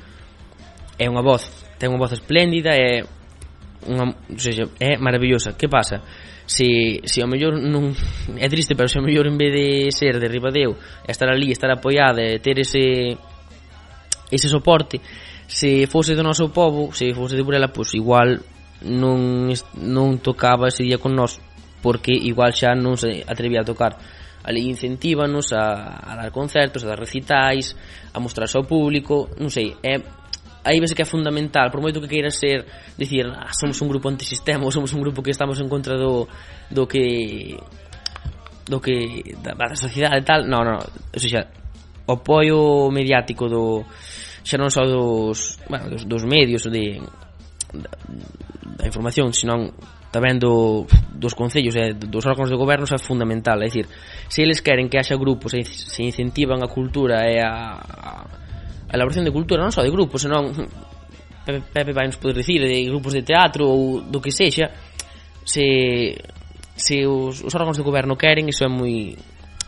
[0.98, 3.06] é unha voz, ten unha voz espléndida, é
[3.90, 5.54] unha, ou seja, é maravillosa.
[5.58, 6.02] Que pasa?
[6.46, 7.94] Se, se ao mellor non
[8.38, 10.78] é triste, pero se ao mellor en vez de ser de Ribadeo,
[11.08, 13.18] estar ali, estar apoiada, ter ese
[14.34, 14.98] ese soporte,
[15.46, 18.42] se fose do noso povo, se fose de Burela, pois igual
[18.84, 21.39] non, non tocaba ese día con nós
[21.84, 23.99] porque igual xa non se atrevía a tocar.
[24.43, 27.76] Ali incentívanos a, a dar concertos, a dar recitais
[28.11, 29.99] a mostrarse ao público non sei, é
[30.64, 32.64] aí vese que é fundamental, por moito que queira ser,
[32.95, 36.27] dicir, ah, somos un grupo antisistema, somos un grupo que estamos en contra do,
[36.72, 37.60] do que
[38.64, 40.80] do que da, da sociedade e tal, non, non,
[41.11, 41.43] eso xa
[42.07, 43.84] o apoio mediático do
[44.43, 46.99] xa non só dos, bueno, dos, dos medios de
[47.74, 49.74] da información, senón
[50.14, 53.90] tamén do, dos concellos e dos órganos de goberno é fundamental, é dicir,
[54.30, 59.26] se eles queren que haxa grupos e se incentivan a cultura e a, a elaboración
[59.26, 60.54] de cultura, non só de grupos, senón
[61.44, 64.70] Pepe, Pepe vai nos poder dicir de grupos de teatro ou do que sexa,
[65.44, 66.14] se
[66.78, 69.18] se os, os órganos de goberno queren, iso é moi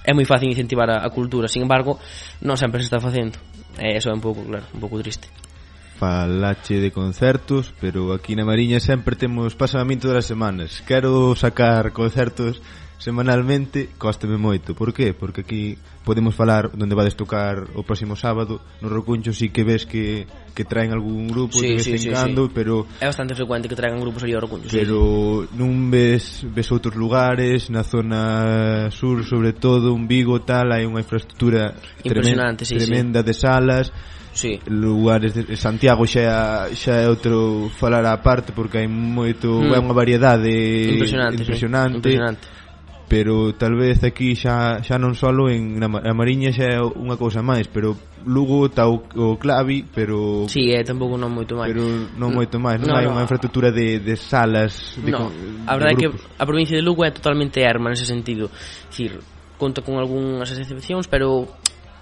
[0.06, 1.98] é moi fácil incentivar a, a cultura, sin embargo,
[2.46, 3.42] non sempre se está facendo.
[3.82, 5.28] E iso é un pouco, claro, un pouco triste
[5.98, 10.84] falache de concertos, pero aquí na Mariña sempre temos pasamento das semanas.
[10.84, 12.62] Quero sacar concertos
[12.98, 14.74] semanalmente, cósteme moito.
[14.74, 15.14] Por qué?
[15.14, 19.86] Porque aquí podemos falar onde vades tocar o próximo sábado, no Rocuncho sí que ves
[19.86, 22.52] que, que traen algún grupo sí, de vez sí, en sí, cando, sí.
[22.54, 22.88] pero...
[23.02, 25.58] É bastante frecuente que traigan grupos ali ao Rocuncho, Pero sí.
[25.58, 31.02] non ves, ves outros lugares, na zona sur, sobre todo, un Vigo, tal, hai unha
[31.02, 33.26] infraestructura tremenda, sí, tremenda sí.
[33.28, 33.86] de salas,
[34.36, 34.60] sí.
[34.68, 39.72] lugares de Santiago xa xa é outro falar á parte porque hai moito mm.
[39.72, 40.52] é unha variedade
[40.92, 41.98] impresionante, impresionante, sí.
[42.04, 42.46] impresionante
[43.08, 47.46] pero tal vez aquí xa xa non solo en na, Mariña xa é unha cousa
[47.46, 47.94] máis, pero
[48.26, 51.70] Lugo está o, o clavi, pero Si, sí, eh, é tampouco non moito máis.
[51.70, 51.86] Pero
[52.18, 55.32] non moito máis, non, no, hai no, unha infraestructura de, de salas de no, con,
[55.70, 58.50] A verdade é que a provincia de Lugo é totalmente arma nese sentido.
[58.90, 59.22] Dicir,
[59.62, 61.46] conta con algunhas excepcións, pero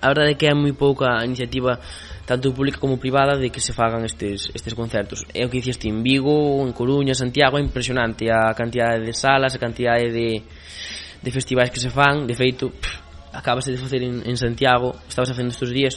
[0.04, 1.80] a verdade é que hai moi pouca iniciativa
[2.28, 5.24] tanto pública como privada de que se fagan estes, estes concertos.
[5.32, 9.14] É o que dicías ti en Vigo, en Coruña, Santiago é impresionante a cantidade de
[9.16, 10.44] salas a cantidade de,
[11.24, 12.28] de festivais que se fan.
[12.28, 13.00] De feito, pff,
[13.32, 15.96] acabase de facer en, en Santiago estabas facendo estes días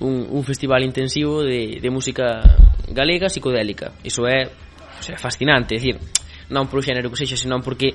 [0.00, 2.40] un, un festival intensivo de, de música
[2.88, 3.92] galega psicodélica.
[4.02, 6.00] Iso é, o sea, fascinante é dicir,
[6.48, 7.92] non por o xénero que sexa senón porque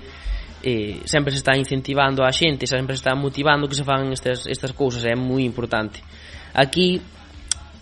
[0.64, 4.48] eh, sempre se está incentivando a xente, sempre se está motivando que se fagan estas,
[4.48, 6.04] estas cousas, é moi importante.
[6.54, 7.02] Aquí,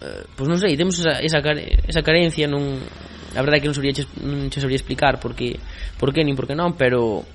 [0.02, 1.40] eh, pois non sei, temos esa, esa,
[1.88, 2.78] esa carencia, non,
[3.34, 5.58] a verdade é que non sabría, non che sabría explicar porque,
[5.98, 7.26] por que nin por que non, pero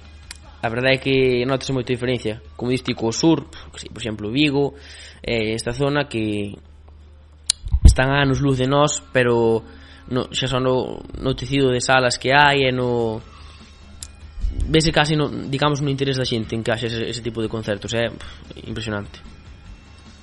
[0.62, 2.38] a verdade é que notase moita diferencia.
[2.54, 4.78] Como diste, co sur, por exemplo, Vigo,
[5.22, 6.54] eh, esta zona que
[7.82, 9.62] están a anos luz de nós, pero
[10.06, 13.18] no, xa son no, no tecido de salas que hai e no,
[14.68, 17.48] vese casi, no, digamos, no interés da xente en que haxe ese, ese tipo de
[17.48, 19.20] concertos, é pff, impresionante.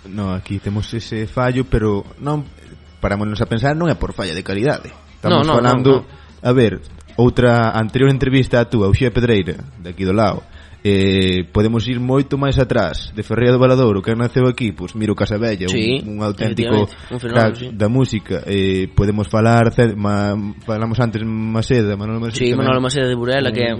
[0.06, 2.48] No, aquí temos ese fallo, pero non
[3.00, 4.92] parámonos a pensar, non é por falla de calidade.
[5.20, 6.46] Estamos no, no, falando, no, no.
[6.46, 6.80] a ver,
[7.20, 10.44] outra anterior entrevista a tú, a Uxía Pedreira, de aquí do lado,
[10.84, 15.16] eh, podemos ir moito máis atrás de Ferreira do Valadouro, que naceu aquí, pois Miro
[15.16, 17.70] Casabella, sí, un, un auténtico un fenómeno, sí.
[17.76, 18.44] da música.
[18.48, 20.32] Eh, podemos falar, ma,
[20.64, 22.46] falamos antes Maceda, Manuel Maceda.
[22.46, 23.74] Sí, Manuel Maceda de Burela, un, que é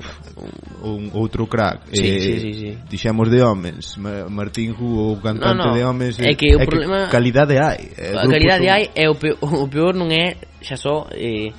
[0.84, 1.88] un, outro crack.
[1.96, 2.70] Sí, eh, sí, sí, sí.
[2.90, 3.98] Dixemos de homens,
[4.28, 5.76] Martín Hu, o cantante no, no.
[5.76, 6.20] de homens.
[6.20, 7.06] É eh, que o é problema...
[7.08, 7.96] Que calidade hai.
[7.96, 8.74] Eh, A calidade son...
[8.76, 11.56] hai é o peor, o peor non é xa só eh,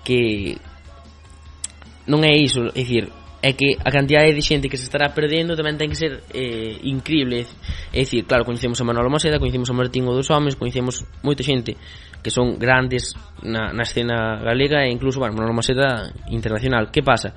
[0.00, 0.56] que
[2.08, 5.54] non é iso, é dicir, é que a cantidade de xente que se estará perdendo
[5.54, 7.46] tamén ten que ser eh, increíble
[7.94, 11.46] é dicir, claro, coñecemos a Manuel Maceda coñecemos a Martín o dos Homens, coñecemos moita
[11.46, 11.78] xente
[12.18, 13.14] que son grandes
[13.46, 17.30] na, na escena galega e incluso, bueno, Manolo Maceda internacional que pasa?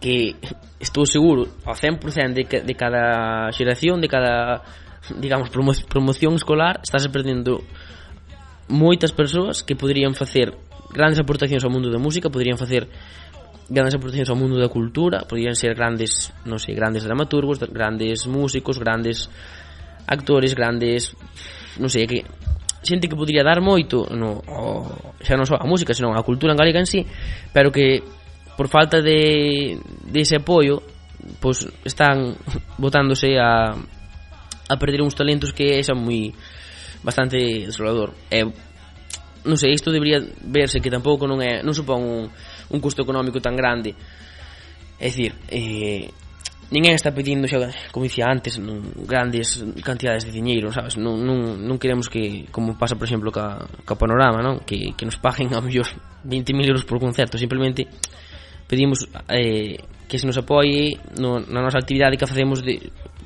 [0.00, 0.34] que
[0.80, 4.64] estou seguro ao 100% de, que, de cada xeración de cada,
[5.20, 7.60] digamos, promo, promoción escolar estás perdendo
[8.72, 10.56] moitas persoas que poderían facer
[10.88, 12.88] grandes aportacións ao mundo da música poderían facer
[13.70, 18.82] grandes aportacións ao mundo da cultura, podían ser grandes, non sei, grandes dramaturgos, grandes músicos,
[18.82, 19.30] grandes
[20.10, 21.14] actores, grandes,
[21.78, 22.26] non sei, que
[22.82, 26.50] xente que podría dar moito no, o, xa non só a música, senón a cultura
[26.50, 27.06] en galega en sí,
[27.54, 28.02] pero que
[28.58, 30.82] por falta de, de ese apoio
[31.38, 32.34] pois están
[32.82, 36.34] botándose a, a perder uns talentos que é xa moi
[37.06, 37.38] bastante
[37.70, 38.12] desolador.
[38.28, 42.20] É, non sei, isto debería verse que tampouco non é, non supón un,
[42.70, 43.94] un custo económico tan grande.
[45.00, 46.08] É dicir, eh,
[46.70, 47.58] ninguén está pedindo xa,
[47.90, 50.94] como dicía antes, non, grandes cantidades de diñeiro, sabes?
[50.94, 54.62] Non, non, non queremos que, como pasa, por exemplo, ca, ca Panorama, non?
[54.62, 55.88] Que, que nos paguen a mellor
[56.22, 57.90] 20.000 euros por concerto, simplemente
[58.70, 62.78] pedimos eh, que se nos apoie no, na nosa actividade que facemos de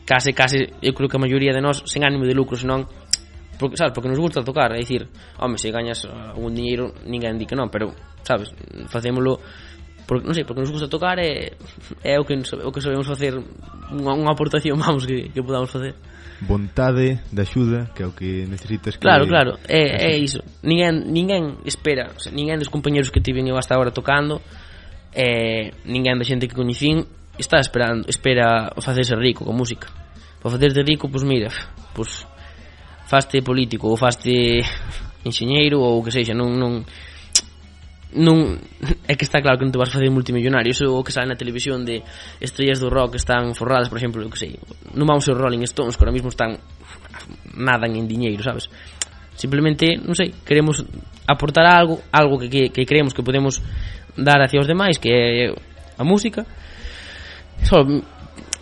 [0.09, 2.89] case, case, eu creo que a maioría de nós sen ánimo de lucro, senón
[3.59, 5.09] porque, sabes, porque nos gusta tocar, é dicir,
[5.39, 8.51] home, se gañas eh, algún dinheiro, ninguén di que non, pero, sabes,
[8.91, 9.41] facémolo
[10.07, 11.57] porque, non sei, porque nos gusta tocar é,
[12.05, 13.41] é o que o que sabemos facer
[13.89, 15.97] unha, unha aportación, vamos, que, que podamos facer.
[16.45, 19.03] Vontade de axuda que é o que necesitas que...
[19.07, 20.45] Claro, claro, é, é iso.
[20.61, 24.45] Ninguén, ninguén espera o sea, ninguén dos compañeros que tiven eu hasta agora tocando
[25.15, 27.07] eh, ninguén da xente que coñecín
[27.39, 29.89] está esperando espera facerse rico con música.
[30.43, 31.49] Para facerte rico, pois mira
[31.97, 32.29] pois
[33.07, 34.65] faste político ou faste
[35.25, 36.85] enxeñeiro ou que sexa, non non
[38.15, 38.59] non
[39.11, 41.41] é que está claro que non te vas facer multimillonario, eso o que sale na
[41.41, 42.03] televisión de
[42.39, 44.55] estrellas do rock que están forradas, por exemplo, eu que sei,
[44.95, 46.57] non vamos ser Rolling Stones, que ahora mismo están
[47.55, 48.71] nadan en diñeiro, sabes?
[49.35, 50.87] Simplemente, non sei, queremos
[51.27, 53.59] aportar algo, algo que, que, que creemos que podemos
[54.15, 55.51] dar hacia os demais, que é
[55.99, 56.47] a música.
[57.63, 57.83] Só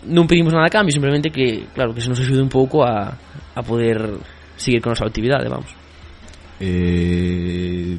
[0.07, 3.15] non pedimos nada a cambio, simplemente que, claro, que se nos axude un pouco a,
[3.55, 4.19] a poder
[4.57, 5.71] seguir con a nosa actividade, vamos.
[6.59, 7.99] Eh,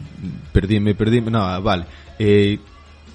[0.52, 1.86] perdíme, perdíme, no, vale.
[2.20, 2.60] Eh,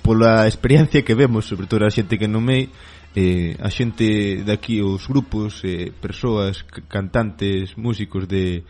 [0.01, 2.69] pola experiencia que vemos, sobre todo a xente que non me
[3.16, 8.65] eh, a xente daqui, os grupos, eh, persoas, cantantes, músicos de,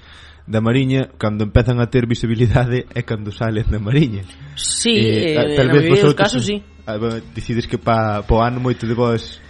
[0.49, 4.25] da Mariña cando empezan a ter visibilidade é cando salen da Mariña.
[4.57, 6.63] Sí, eh, eh, tal, vez vosotros, casos, sí.
[6.89, 6.97] Ah,
[7.35, 9.43] decides que pa, po ano moito de vos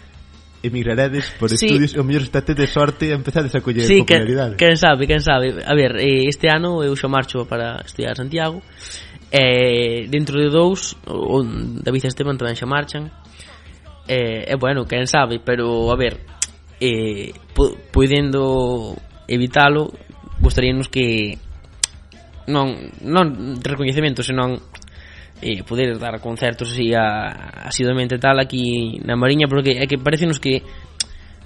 [0.63, 1.67] emigraredes por sí.
[1.67, 4.59] estudios e o mellor estate de sorte e empezades a coller sí, popularidade.
[4.59, 5.63] Quen sabe, quen sabe.
[5.63, 8.63] A ver, eh, este ano eu xa marcho para estudiar a Santiago.
[9.29, 11.45] E dentro de dous, o
[11.85, 13.13] David e Esteban tamén xa marchan.
[14.09, 16.19] E, e bueno, quen sabe, pero a ver,
[16.81, 17.37] eh,
[17.93, 18.97] podendo
[19.29, 19.93] evitalo,
[20.41, 21.37] gostaríanos que
[22.49, 22.73] non
[23.05, 24.65] non recoñecemento, senón
[25.43, 30.39] eh, poder dar concertos así a, asiduamente tal aquí na Mariña porque é que parecenos
[30.39, 30.63] que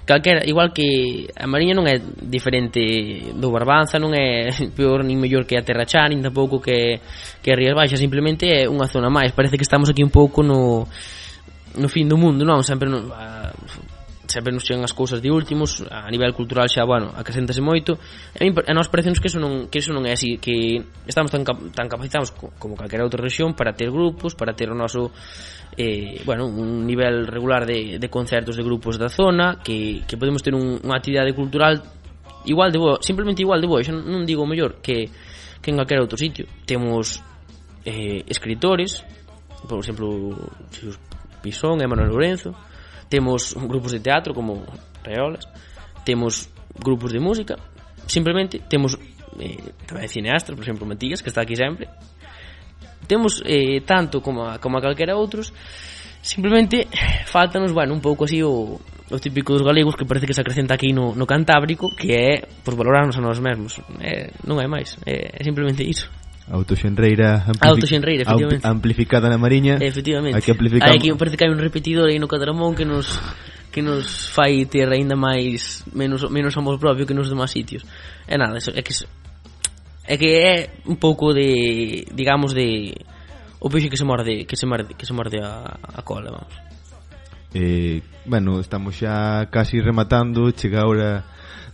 [0.05, 5.47] calquera, igual que a Mariña non é diferente do Barbanza, non é peor nin mellor
[5.47, 6.99] que a Terrachá, nin tampouco que,
[7.39, 10.43] que a Rías Baixas, simplemente é unha zona máis, parece que estamos aquí un pouco
[10.43, 10.83] no,
[11.79, 12.61] no fin do mundo, non?
[12.67, 13.55] Sempre no, a,
[14.27, 17.99] sempre nos chegan as cousas de últimos a nivel cultural xa, bueno, acrescentase moito.
[18.33, 20.79] E a, mí, a nós parecenos que eso non, que eso non é así que
[21.05, 25.11] estamos tan, tan capacitados como calquera outra región para ter grupos para ter o noso
[25.77, 30.41] eh, bueno, un nivel regular de, de concertos de grupos da zona que, que podemos
[30.41, 31.83] ter un, unha actividade cultural
[32.47, 35.11] igual de boa, simplemente igual de boa xa non digo mellor que,
[35.59, 36.47] que en calquera outro sitio.
[36.63, 37.19] Temos
[37.83, 39.03] eh, escritores
[39.67, 40.35] por exemplo
[41.43, 42.55] Pisón e Manuel Lorenzo
[43.13, 44.65] temos grupos de teatro como
[45.03, 45.47] Reolas,
[46.03, 47.55] temos grupos de música,
[48.07, 48.97] simplemente temos
[49.37, 51.93] eh, tamén cineastas, por exemplo, Matías, que está aquí sempre.
[53.05, 55.53] Temos eh, tanto como a, como a calquera outros,
[56.25, 56.89] simplemente
[57.29, 60.73] faltanos, bueno, un pouco así o, o típico dos galegos que parece que se acrecenta
[60.73, 63.77] aquí no, no Cantábrico, que é, por valorarnos a nós mesmos.
[64.01, 66.09] Eh, non é máis, é, é simplemente iso.
[66.51, 68.67] Autoxenreira amplifi Autoxenreira, efectivamente.
[68.67, 69.77] amplificada na Mariña.
[69.79, 70.37] Efectivamente.
[70.37, 70.95] Aquí amplificamos.
[70.95, 73.15] Aquí parece que hai un repetidor aí no cadramón que nos
[73.71, 77.87] que nos fai ter aínda máis menos menos amor propio que nos demás sitios.
[78.27, 78.93] É nada, é que
[80.03, 82.91] é que é un pouco de digamos de
[83.63, 86.53] o peixe que se morde, que se morde, que se morde a, a cola, vamos.
[87.55, 91.23] Eh, bueno, estamos xa casi rematando, chega a hora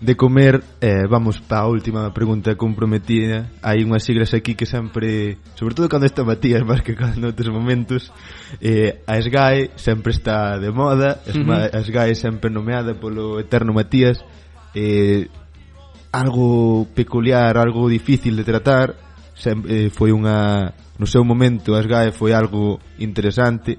[0.02, 3.52] de comer eh, vamos pa a última pregunta comprometida.
[3.60, 7.52] Hai unhas siglas aquí que sempre sobre todo cando está Matías máis que cando outros
[7.52, 8.08] momentos
[8.64, 11.20] eh, a SGAE sempre está de moda.
[11.28, 11.76] Uh -huh.
[11.76, 14.24] a SGAE sempre nomeada polo eterno Matías.
[14.72, 15.28] Eh,
[16.16, 18.96] algo peculiar algo difícil de tratar.
[19.36, 23.76] Sempre, eh, foi unha no seu momento a SGAE foi algo interesante.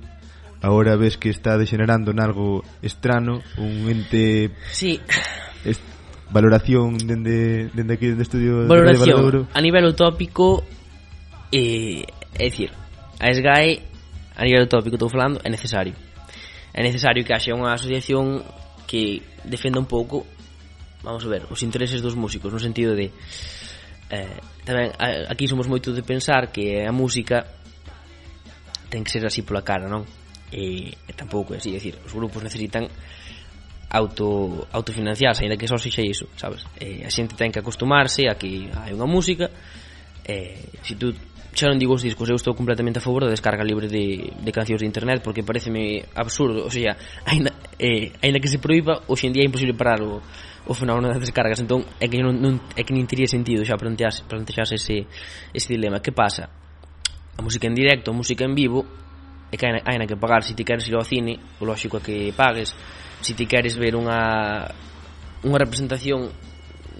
[0.60, 5.00] Ahora ves que está degenerando en algo estrano un ente sí.
[5.64, 5.89] Est
[6.30, 10.62] Valoración dende, dende aquí, dende estudio Valoración, de a nivel utópico
[11.50, 12.06] eh,
[12.38, 12.70] É dicir
[13.18, 13.82] A SGAE,
[14.38, 15.94] a nivel utópico Estou falando, é necesario.
[16.72, 18.46] É necesario que haxe unha asociación
[18.86, 20.22] Que defenda un pouco
[21.02, 23.10] Vamos a ver, os intereses dos músicos No sentido de
[24.10, 27.46] eh, tamén a, aquí somos moito de pensar que a música
[28.90, 30.02] ten que ser así pola cara, non?
[30.50, 32.90] E, e tampouco é así, decir, os grupos necesitan
[33.90, 36.64] auto, autofinanciarse, ainda que só sexa iso, sabes?
[36.78, 39.50] Eh, a xente ten que acostumarse a que hai unha música,
[40.22, 41.10] eh, se tú
[41.50, 44.50] xa non digo os discos, eu estou completamente a favor da descarga libre de, de
[44.54, 46.94] cancións de internet porque pareceme absurdo, o sea,
[47.26, 47.50] ainda,
[47.82, 51.18] eh, ainda que se proíba, hoxe en día é imposible parar o, o fenómeno das
[51.18, 55.10] descargas, entón é que non, non, é que nin teria sentido xa plantearse, plantearse ese,
[55.50, 55.98] ese dilema.
[55.98, 56.46] Que pasa?
[57.34, 58.86] A música en directo, a música en vivo,
[59.50, 61.98] é que hai, hai na que pagar se ti queres ir ao cine, o lógico
[61.98, 62.70] é que pagues,
[63.20, 64.68] se ti queres ver unha
[65.44, 66.32] unha representación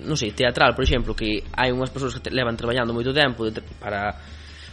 [0.00, 3.44] non sei, teatral, por exemplo, que hai unhas persoas que te levan traballando moito tempo
[3.44, 4.16] de, para,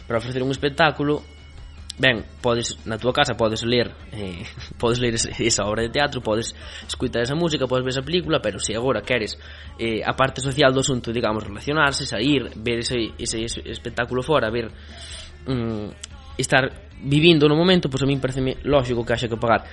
[0.08, 1.20] para ofrecer un espectáculo
[1.98, 4.46] ben, podes na túa casa podes ler eh,
[4.80, 6.54] podes ler esa obra de teatro podes
[6.86, 9.36] escutar esa música, podes ver esa película pero se agora queres
[9.76, 14.48] eh, a parte social do asunto, digamos, relacionarse sair, ver ese, ese, ese espectáculo fora
[14.48, 14.70] ver
[15.44, 15.90] mm,
[16.38, 19.66] estar vivindo no momento, pois a min parece lógico que haxa que pagar.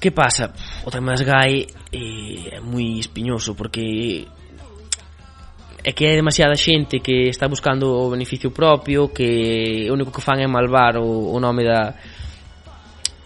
[0.00, 0.54] Que pasa?
[0.86, 4.26] O tema das GAE eh, é moi espiñoso porque
[5.82, 10.22] é que hai demasiada xente que está buscando o beneficio propio, que o único que
[10.22, 11.94] fan é malvar o, o nome da,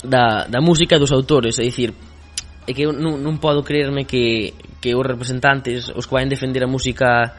[0.04, 1.92] da, da música dos autores, é dicir,
[2.66, 6.64] é que eu non, non podo creerme que, que os representantes, os que vayan defender
[6.64, 7.36] a música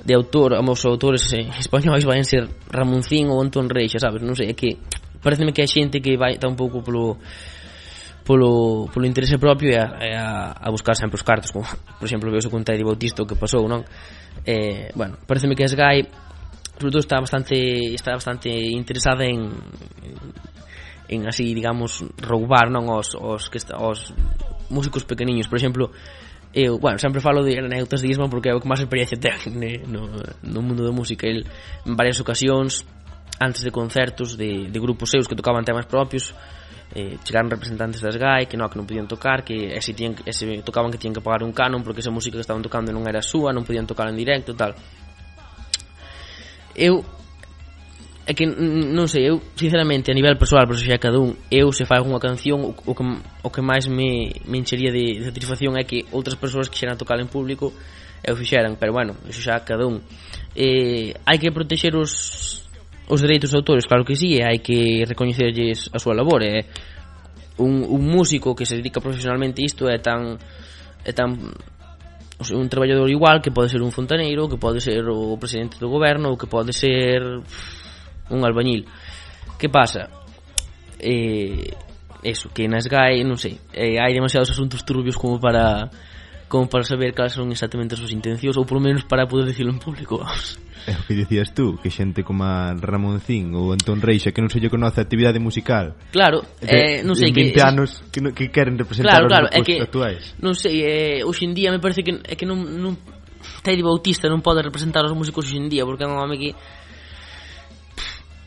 [0.00, 4.24] de autor, os autores eh, españois ser Ramoncín ou Antón Reixa, sabes?
[4.24, 4.80] Non sei, é que
[5.20, 7.20] pareceme que hai xente que vai tan pouco polo
[8.24, 12.06] polo, polo interese propio e a, e a, a buscar sempre os cartos como por
[12.08, 13.84] exemplo veuse con Teddy Bautista o que pasou non?
[14.42, 16.08] Eh, bueno, pareceme que Sky
[16.80, 17.54] sobre todo está bastante
[17.92, 19.52] está bastante interesada en,
[21.08, 22.88] en así digamos roubar non?
[22.88, 24.16] Os, os, que está, os
[24.72, 25.46] músicos pequeniños.
[25.46, 25.92] Por exemplo
[26.54, 29.36] eu, bueno, sempre falo de anécdotas de Isman porque é o que máis experiencia ten
[29.84, 30.08] no,
[30.40, 31.28] no mundo da música.
[31.28, 31.44] El
[31.84, 32.88] en varias ocasións
[33.36, 36.32] antes de concertos de, de grupos seus que tocaban temas propios
[36.94, 40.14] eh, chegaron representantes das GAE que no, que non podían tocar que e se, tían,
[40.22, 42.94] e se tocaban que tían que pagar un canon porque esa música que estaban tocando
[42.94, 44.78] non era súa non podían tocar en directo tal
[46.74, 47.02] eu
[48.26, 51.84] é que non sei, eu sinceramente a nivel persoal, por xa cada un, eu se
[51.84, 53.04] fai unha canción o, o que
[53.44, 56.96] o que máis me, me enchería de, de satisfacción é que outras persoas que xeran
[56.96, 57.76] tocar en público
[58.24, 60.00] eu fixeran, pero bueno, iso xa cada un.
[60.56, 62.63] Eh, hai que protexer os
[63.08, 66.64] os dereitos de autores, claro que sí, hai que recoñecerlles a súa labor, é
[67.58, 70.40] un, un músico que se dedica profesionalmente a isto é tan
[71.04, 71.54] é tan
[72.38, 75.78] o sea, un traballador igual que pode ser un fontaneiro, que pode ser o presidente
[75.78, 77.22] do goberno, ou que pode ser
[78.30, 78.86] un albañil.
[79.58, 80.10] Que pasa?
[80.98, 81.70] Eh,
[82.24, 85.92] eso, que nas GAE, non sei, eh, hai demasiados asuntos turbios como para
[86.54, 89.74] como para saber cales son exactamente as súas intencións ou polo menos para poder dicilo
[89.74, 90.54] en público vamos.
[90.86, 94.46] É o que dicías tú, que xente como a Ramoncín ou Antón Reixa que non
[94.46, 98.30] se lle conoce a actividade musical Claro, de, eh, non sei que, anos que, no,
[98.30, 101.82] que queren representar claro, claro, os grupos é que, actuais Non sei, eh, hoxendía me
[101.82, 102.94] parece que, é que non, non
[103.66, 106.54] Teddy Bautista non pode representar os músicos hoxendía porque é un home que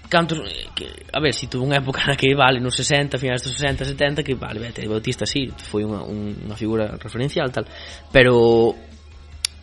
[0.07, 0.39] cantos,
[0.75, 3.83] que, a ver, si tuvo unha época na que vale nos 60, finais dos 60,
[3.83, 7.67] 70 que vale, Bete Bautista sí, foi unha, unha figura referencial tal,
[8.09, 8.73] pero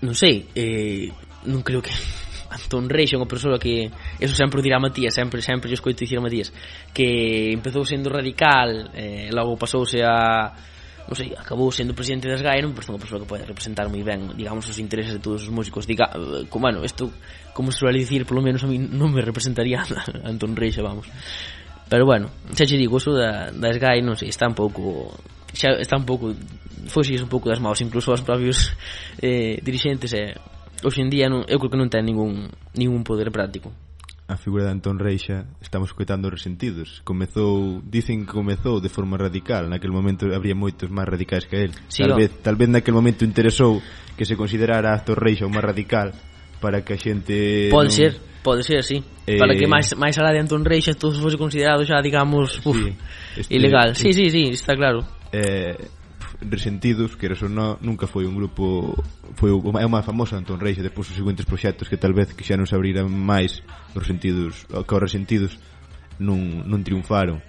[0.04, 1.08] non sei, eh,
[1.48, 1.92] non creo que
[2.54, 3.90] Antón Reixo, unha persoa que
[4.22, 6.54] eso sempre dirá Matías, sempre sempre yo escoito dicir a Matías,
[6.94, 10.54] que empezou sendo radical, eh, logo pasouse a
[11.04, 13.92] non sei, acabou sendo presidente das GAE, non me parece unha persoa que pode representar
[13.92, 15.84] moi ben, digamos, os intereses de todos os músicos.
[15.84, 17.12] Diga, eh, como, bueno, isto,
[17.52, 19.86] como se suele dicir, polo menos a mí non me representaría a
[20.30, 21.04] Antón Reixa, vamos.
[21.92, 25.12] Pero bueno, xa che digo, eso da, das Gaia, non sei, está un pouco
[25.54, 26.34] xa está un pouco
[26.90, 28.74] foxe un pouco das maus incluso os propios
[29.22, 30.34] eh, dirigentes e eh,
[30.82, 33.70] hoxe en día non, eu creo que non ten ningún, ningún poder práctico
[34.26, 37.02] a figura de Antón Reixa estamos coitando resentidos.
[37.04, 41.72] Comezou, dicen que comezou de forma radical, naquel momento habría moitos máis radicais que el.
[41.92, 42.16] Sí, tal, o...
[42.16, 43.84] vez, tal vez naquel momento interesou
[44.16, 46.16] que se considerara Antón Reixa o máis radical
[46.56, 47.96] para que a xente Pode non...
[47.96, 49.04] ser, pode ser, sí.
[49.28, 49.36] Eh...
[49.36, 52.80] Para que eh, máis máis alá de Antón Reixa todo fose considerado xa, digamos, uf,
[52.80, 52.96] sí,
[53.44, 53.52] este...
[53.52, 53.92] ilegal.
[53.92, 55.04] Sí, sí, sí, está claro.
[55.36, 56.03] Eh
[56.50, 58.92] Resentidos, que era ou nunca foi un grupo
[59.34, 62.44] foi é unha famosa Antón Reis e depois os seguintes proxectos que tal vez que
[62.44, 63.64] xa non se abriran máis
[63.96, 65.56] os Resentidos, que os resentidos
[66.20, 67.42] non, non triunfaron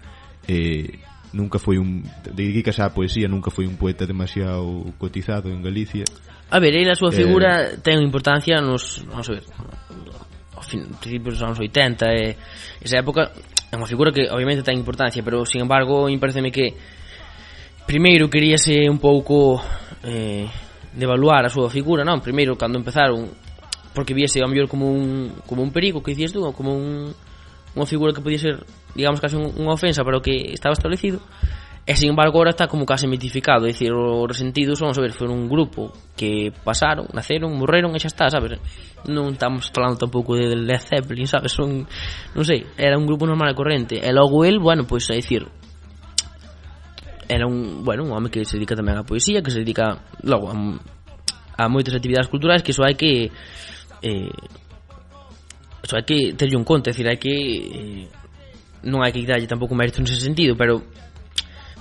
[0.47, 0.99] eh,
[1.35, 2.01] nunca foi un
[2.31, 6.07] dedicas a poesía, nunca foi un poeta demasiado cotizado en Galicia.
[6.49, 7.81] A ver, ele a súa eh, figura eh...
[7.84, 9.43] ten importancia nos, vamos a ver,
[10.55, 12.38] ao fin, principios dos anos 80 e
[12.80, 13.35] esa época
[13.67, 16.72] é unha figura que obviamente ten importancia, pero sin embargo, me pareceme que
[17.86, 19.62] Primeiro queríase un pouco
[20.02, 20.49] eh,
[20.98, 22.18] devaluar a súa figura, non?
[22.18, 23.30] Primeiro cando empezaron
[23.94, 27.14] porque viese ao mellor como un como un perigo que dicías tú, como un
[27.76, 28.66] unha figura que podía ser,
[28.98, 31.22] digamos, casi unha ofensa para o que estaba establecido.
[31.86, 35.14] E sin embargo agora está como case mitificado, é dicir, os resentidos, vamos a ver,
[35.14, 38.57] foron un grupo que pasaron, naceron, morreron e xa está, sabes?
[39.06, 41.53] Non estamos falando tampouco de Led Zeppelin, sabes?
[41.53, 43.95] Son, non sei, era un grupo normal e corrente.
[44.02, 45.45] E logo el, bueno, pois, a é dicir,
[47.27, 50.49] era un, bueno, un home que se dedica tamén á poesía, que se dedica logo
[50.49, 50.56] a,
[51.57, 53.31] a moitas actividades culturais que iso hai que
[54.02, 54.34] eh,
[55.81, 58.06] iso hai que terlle un conto, decir, hai que eh,
[58.85, 60.85] non hai que darlle tampouco mérito nese sentido, pero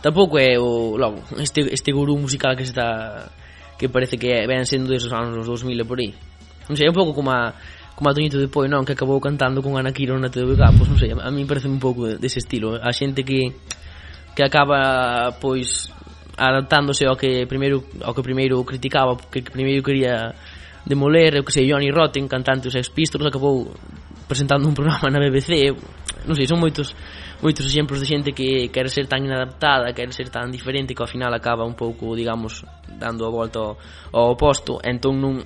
[0.00, 3.28] tampouco é eh, o logo, este, este gurú musical que está
[3.76, 6.14] que parece que ven sendo desos anos dos 2000 por aí.
[6.68, 7.52] Non sei, é un pouco como a
[7.94, 10.88] como a Toñito de Poi, non, que acabou cantando con Ana Quiro na TVK, pois
[10.90, 13.54] non sei, a, a mí parece un pouco dese estilo, a xente que
[14.34, 15.90] que acaba pois
[16.36, 20.34] adaptándose ao que primeiro ao que primeiro criticaba, que primeiro quería
[20.86, 23.72] demoler, eu que sei, Johnny Rotten, cantante dos Sex Pistols, acabou
[24.28, 25.72] presentando un programa na BBC.
[26.26, 26.92] Non sei, son moitos
[27.40, 31.10] moitos exemplos de xente que quere ser tan inadaptada, quere ser tan diferente que ao
[31.10, 33.76] final acaba un pouco, digamos, dando a volta ao,
[34.12, 34.80] ao oposto.
[34.80, 35.44] Entón non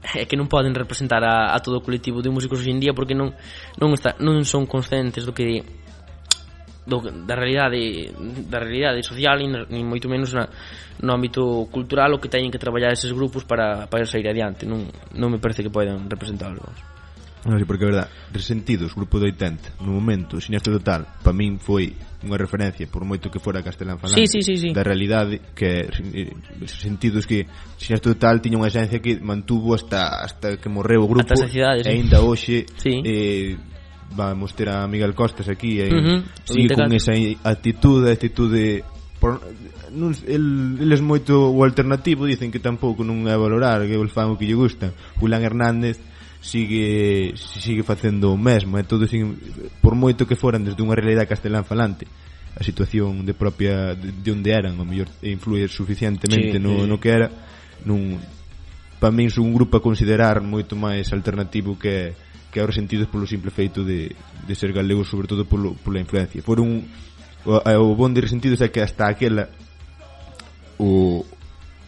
[0.00, 2.96] é que non poden representar a, a todo o colectivo de músicos hoxe en día
[2.96, 3.36] porque non
[3.76, 5.60] non está non son conscientes do que
[6.90, 8.10] do, da realidade
[8.50, 10.50] da realidade social e nin moito menos na,
[10.98, 14.90] no ámbito cultural o que teñen que traballar eses grupos para, para sair adiante non,
[15.14, 16.10] non me parece que poidan
[16.42, 16.66] algo.
[17.40, 21.56] Non, sí, porque é verdad, Resentidos, grupo do 80 No momento, Sinestro Total Para min
[21.56, 24.68] foi unha referencia Por moito que fora castelán falante sí, sí, sí, sí.
[24.76, 27.48] Da realidade que eh, Resentidos que
[27.80, 31.48] Sinestro Total tiña unha esencia que mantuvo hasta hasta que morreu o grupo Ata a
[31.48, 31.64] sí.
[31.64, 33.00] E ainda hoxe sí.
[33.00, 33.56] eh,
[34.14, 36.20] vamos ter a Miguel Costas aquí e, uh -huh.
[36.44, 37.12] sí, con esa
[37.44, 38.84] actitude, actitude
[39.20, 39.40] por,
[39.92, 44.10] non, el, el es moito o alternativo dicen que tampouco non é valorar que el
[44.10, 45.98] fan o que lle gusta Julián Hernández
[46.40, 49.36] sigue sigue facendo o mesmo e todo sin,
[49.84, 52.08] por moito que foran desde unha realidade castelán falante
[52.56, 56.82] a situación de propia de, de onde eran o mellor eh, influir suficientemente sí, no,
[56.82, 56.88] sí.
[56.88, 57.28] no que era
[57.84, 58.16] nun,
[58.96, 62.16] para min son un grupo a considerar moito máis alternativo que
[62.50, 64.10] que os resentidos polo simple feito de,
[64.46, 66.42] de ser galegos, sobre todo polo, pola influencia.
[66.42, 66.82] Foron
[67.46, 69.48] o, o bon de resentidos é que hasta aquela
[70.78, 71.24] o,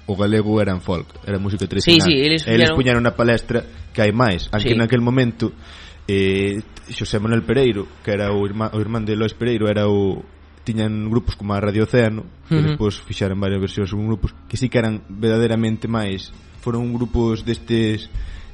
[0.06, 2.06] o galego eran folk, era música tradicional.
[2.06, 4.78] Sí, sí, eles, eles puñaron na palestra que hai máis, aunque sí.
[4.78, 5.52] naquel momento
[6.08, 10.22] eh, Xosé Manuel Pereiro, que era o irmán, o irmán de Lois Pereiro, era o
[10.62, 12.66] tiñan grupos como a Radio Océano, que uh -huh.
[12.74, 16.30] despois fixaron varias versións un grupos que si sí que eran verdadeiramente máis
[16.62, 18.06] foron grupos destes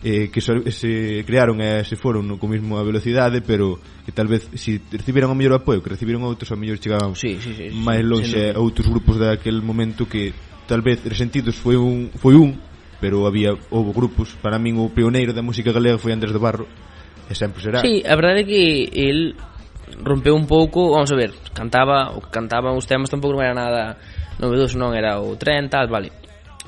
[0.04, 3.78] eh, que se, se crearon e eh, se foron no, co mesmo a velocidade, pero
[4.06, 7.18] que tal vez se si recibiran o mellor apoio que recibiron outros, ao mellor chegaban
[7.18, 10.30] sí, sí, sí, máis lonxe a outros grupos daquel momento que
[10.70, 12.54] tal vez Resentidos foi un foi un,
[13.02, 16.70] pero había houve grupos, para min o pioneiro da música galega foi Andrés de Barro,
[17.26, 17.82] e sempre será.
[17.82, 18.62] Sí, a verdade é que
[18.94, 19.34] el
[20.04, 23.54] rompeu un pouco, vamos a ver, cantaba, o que cantaba os temas tampouco non era
[23.54, 23.82] nada
[24.38, 26.17] novedoso, non era o tren, tal, vale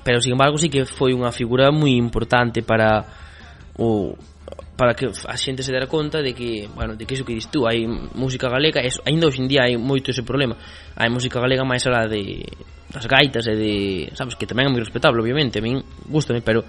[0.04, 3.04] pero sin embargo sí que foi unha figura moi importante para
[3.76, 4.16] o
[4.80, 7.52] para que a xente se dera conta de que, bueno, de que iso que dis
[7.52, 7.84] tú, hai
[8.16, 10.56] música galega, eso, ainda hoxe en día hai moito ese problema.
[10.96, 12.48] Hai música galega máis alá de
[12.88, 13.74] das gaitas e de,
[14.16, 16.64] sabes, que tamén é moi respetable, obviamente, a min gustame, pero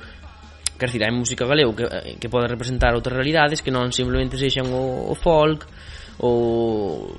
[0.75, 4.35] quer dizer, hai música galega que, eh, que pode representar outras realidades que non simplemente
[4.35, 5.63] sexan o, o folk
[6.19, 7.15] ou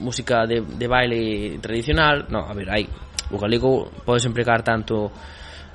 [0.00, 2.88] música de, de baile tradicional, no, a ver, hai
[3.32, 5.10] O galego podes empregar tanto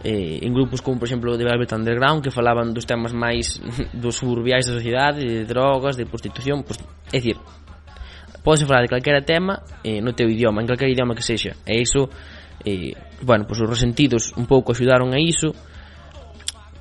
[0.04, 3.58] eh, en grupos como, por exemplo, de Velvet Underground, que falaban dos temas máis
[3.94, 6.78] dos suburbiais da sociedade, de drogas, de prostitución, pois,
[7.10, 7.38] é dicir,
[8.46, 11.58] podes falar de calquera tema eh, no teu idioma, en calquera idioma que sexa.
[11.66, 12.08] E iso,
[12.62, 12.94] eh,
[13.26, 15.52] bueno, pois os resentidos un pouco axudaron a iso,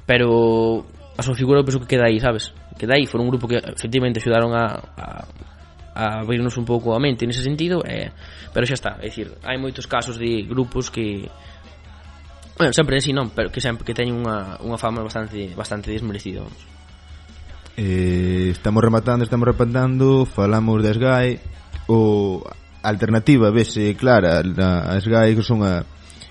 [0.04, 0.84] pero
[1.16, 2.52] a súa figura eu penso que queda aí, sabes?
[2.76, 5.06] Queda aí, foi un grupo que efectivamente axudaron a, a
[5.96, 8.12] a abrirnos un pouco a mente nese sentido eh,
[8.52, 11.24] pero xa está, é dicir, hai moitos casos de grupos que
[12.56, 15.92] bueno, sempre é así, non, pero que sempre que teñen unha, unha fama bastante bastante
[15.92, 16.62] desmerecida vamos.
[17.76, 21.32] Eh, estamos rematando, estamos rematando, falamos de SGAE
[21.88, 22.40] o
[22.80, 25.84] alternativa vese clara, a SGAE que son a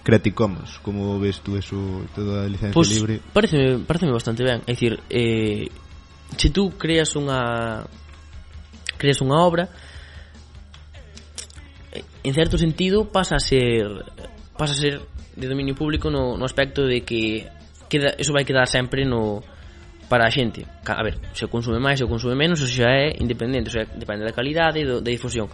[0.06, 3.20] Creative Commons, como ves tú eso, toda a licencia pues, libre?
[3.34, 5.70] Pareceme, pareceme bastante ben, é dicir, eh,
[6.38, 7.86] se tú creas unha
[8.98, 9.70] creas unha obra
[12.24, 13.86] en certo sentido pasa a ser
[14.58, 15.02] pasa a ser
[15.36, 17.48] de dominio público no, no aspecto de que
[17.90, 19.44] queda, eso vai quedar sempre no
[20.10, 20.66] para a xente.
[20.86, 24.34] A ver, se consume máis, se consume menos eso xa é independente, xa depende da
[24.34, 25.50] calidade e do, da difusión.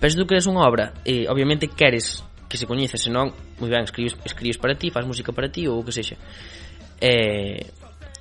[0.00, 3.84] Pero se tú crees unha obra eh, obviamente queres que se coñece senón, moi ben,
[3.88, 6.16] escribes, escribes para ti faz música para ti ou o que sexa.
[7.00, 7.62] Eh,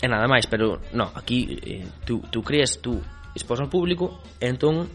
[0.01, 2.99] e nada máis, pero no, aquí eh, tú, tú crees, tú
[3.35, 4.89] expós ao público e entón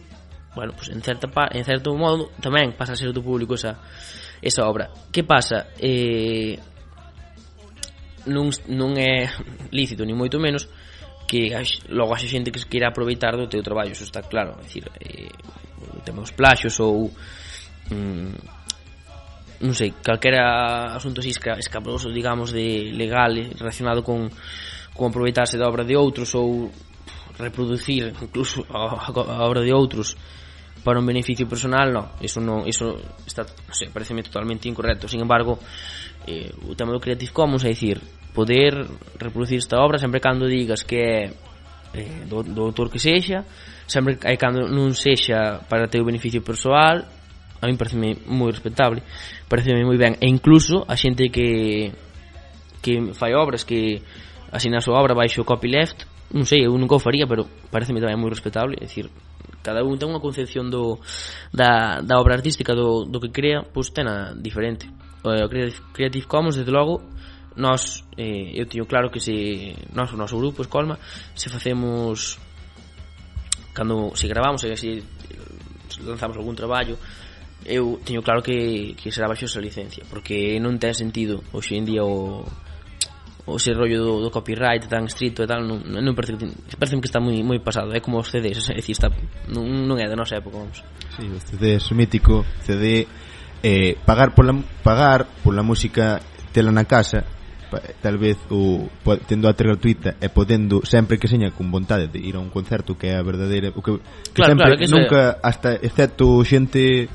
[0.57, 3.77] bueno, pues en, certa, en certo modo tamén pasa a ser do público esa,
[4.41, 4.89] esa obra.
[5.13, 5.69] Que pasa?
[5.77, 6.57] Eh,
[8.25, 9.29] non, non é
[9.69, 10.65] lícito, ni moito menos,
[11.29, 14.57] que hax, logo haxe xente que se queira aproveitar do teu traballo, iso está claro.
[14.57, 15.29] É dicir, eh,
[16.01, 17.13] temos plaxos ou...
[17.93, 18.33] Mm,
[19.61, 24.29] non sei, calquera asunto así esca, escabroso, digamos, de legal relacionado con,
[24.93, 26.69] con aproveitarse da obra de outros ou
[27.39, 30.17] reproducir incluso a, a obra de outros
[30.83, 32.95] para un beneficio personal, no, iso non, iso
[33.25, 35.07] está, non sei, pareceme totalmente incorrecto.
[35.07, 35.59] Sin embargo,
[36.23, 37.99] eh, o tema do Creative Commons, é dicir,
[38.33, 38.87] poder
[39.19, 41.19] reproducir esta obra sempre cando digas que é
[41.93, 43.43] eh, do, do autor que sexa,
[43.87, 47.03] sempre hai cando non sexa para teu beneficio persoal,
[47.59, 49.01] a mí pareceme moi respetable,
[49.49, 51.91] pareceme moi ben, e incluso a xente que
[52.79, 53.99] que fai obras que
[54.53, 58.19] asina a súa obra baixo copyleft, non sei, eu nunca o faría, pero pareceme tamén
[58.19, 59.07] moi respetable, é dicir,
[59.63, 60.99] cada un ten unha concepción do,
[61.55, 64.87] da, da obra artística do, do que crea, pois tena diferente.
[65.23, 66.99] O, Creative, Creative Commons, desde logo,
[67.55, 70.99] nós, eh, eu teño claro que se nós, o noso grupo, Escolma,
[71.33, 72.37] se facemos
[73.77, 75.03] cando se gravamos e se
[76.01, 76.97] lanzamos algún traballo
[77.61, 81.85] eu teño claro que, que será baixo esa licencia porque non ten sentido hoxe en
[81.85, 82.41] día o,
[83.47, 86.99] o ese rollo do, do copyright tan estrito e tal non, non parece que parece
[86.99, 89.07] que está moi moi pasado é como os CDs é dicir, está,
[89.47, 90.83] non, non é da nosa época vamos.
[91.15, 93.07] Si, sí, o CD mítico CD
[93.63, 94.51] eh, pagar pola
[94.83, 96.19] pagar pola música
[96.51, 97.23] tela na casa
[98.03, 98.87] tal vez o
[99.27, 102.51] tendo a ter gratuita e podendo sempre que seña con vontade de ir a un
[102.51, 103.95] concerto que é a verdadeira o que,
[104.31, 107.07] que claro, sempre claro, que nunca hasta excepto xente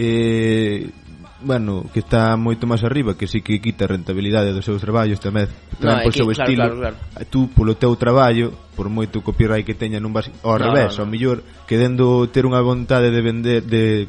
[0.00, 1.03] eh
[1.42, 5.50] bueno, que está moito máis arriba, que sí que quita rentabilidade dos seus traballos tamén,
[5.82, 6.62] tamén no, por seu claro, estilo.
[6.62, 6.96] Claro, claro.
[7.28, 11.02] Tú polo teu traballo, por moito copyright que teña nun vas ao no, revés, no,
[11.02, 11.02] no.
[11.04, 14.06] ao mellor quedendo ter unha vontade de vender de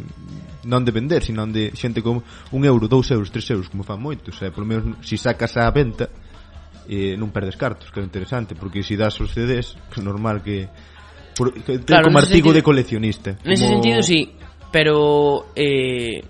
[0.65, 4.02] non de vender, sino de xente como un euro, dous euros, tres euros, como fan
[4.02, 4.49] moitos, eh?
[4.49, 6.10] polo menos si sacas a venta
[6.89, 10.41] eh, non perdes cartos, que é interesante, porque se si das os CDs, é normal
[10.41, 10.69] que,
[11.34, 13.30] por, que claro, como artigo sentido, de coleccionista.
[13.45, 13.81] Nese como...
[13.81, 14.34] sentido, sí,
[14.69, 16.22] pero eh,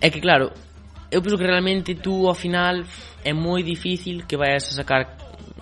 [0.00, 0.52] É que claro,
[1.10, 2.84] eu penso que realmente tú ao final
[3.24, 5.16] é moi difícil que vayas a sacar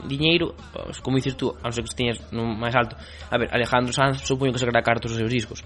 [0.07, 0.55] diñeiro,
[1.03, 2.97] como dices tú, a non ser que teñas no máis alto.
[3.31, 5.65] A ver, Alejandro Sanz supoño que sacará cartos os seus discos.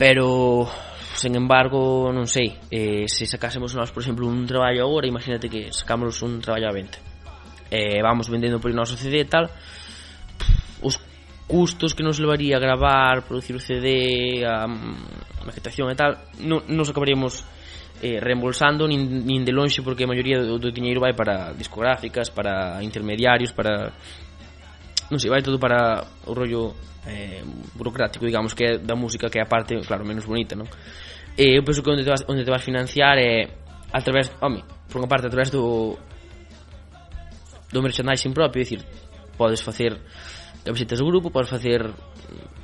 [0.00, 0.64] Pero
[1.12, 5.68] sen embargo, non sei, eh, se sacásemos nós, por exemplo, un traballo agora, imagínate que
[5.68, 6.96] sacamos un traballo a 20.
[7.70, 9.52] Eh, vamos vendendo por o noso CD e tal,
[10.80, 10.96] os
[11.44, 14.64] custos que nos levaría a gravar, producir o CD, a,
[15.48, 17.44] afectación e tal, non, non nos acabaríamos
[18.02, 22.28] eh, reembolsando nin, nin de lonxe porque a maioría do, do diñeiro vai para discográficas,
[22.28, 23.92] para intermediarios, para
[25.10, 26.76] non sei, vai todo para o rollo
[27.06, 27.42] eh,
[27.74, 30.68] burocrático, digamos, que é da música que é a parte, claro, menos bonita, non?
[31.36, 33.48] E eu penso que onde te vas, onde te vas financiar é
[33.92, 35.98] a través, home, por unha parte a través do
[37.70, 38.82] do merchandising propio, é dicir,
[39.36, 39.98] podes facer
[40.64, 41.86] camisetas do grupo, podes facer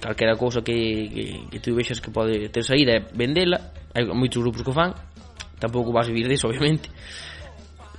[0.01, 0.75] calquera cousa que,
[1.09, 4.77] que, que tú vexas que pode ter saída é vendela hai moitos grupos que o
[4.77, 4.95] fan
[5.59, 6.91] tampouco vas vivir disso obviamente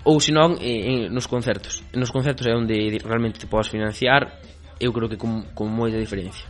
[0.07, 1.83] ou senón eh, nos concertos.
[1.91, 4.39] Nos concertos é onde realmente te podes financiar
[4.79, 6.47] eu creo que con, con moita diferencia.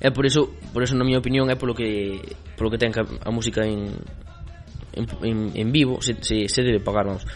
[0.00, 2.16] É por eso por eso na miña opinión é polo que
[2.56, 3.92] polo que ten a música en
[4.96, 7.26] en, en, en vivo se, se, se debe pagar vamos.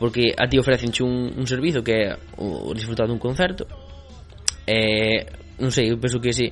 [0.00, 3.68] Porque a ti ofrecenche un, un servizo que é o, o disfrutar dun concerto
[4.64, 5.26] e
[5.60, 6.48] non sei, eu penso que si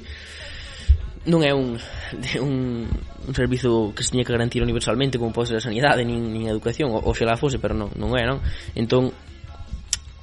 [1.28, 1.76] non é un,
[2.16, 6.05] de un, un servizo que se tiña que garantir universalmente como pode ser a sanidade
[6.05, 8.40] nin, nin a educación o, la fose, pero non, non é, non?
[8.76, 9.12] Entón,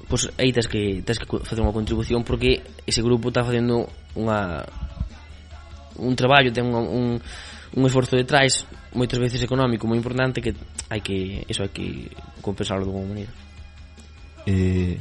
[0.08, 4.62] pois aí tens que, tens que facer unha contribución porque ese grupo está facendo unha
[5.98, 7.06] un traballo, ten un, un,
[7.74, 10.54] un esforzo detrás moitas veces económico moi importante que
[10.88, 12.10] hai que eso hai que
[12.40, 13.32] compensarlo de alguma maneira.
[14.46, 14.94] Eh,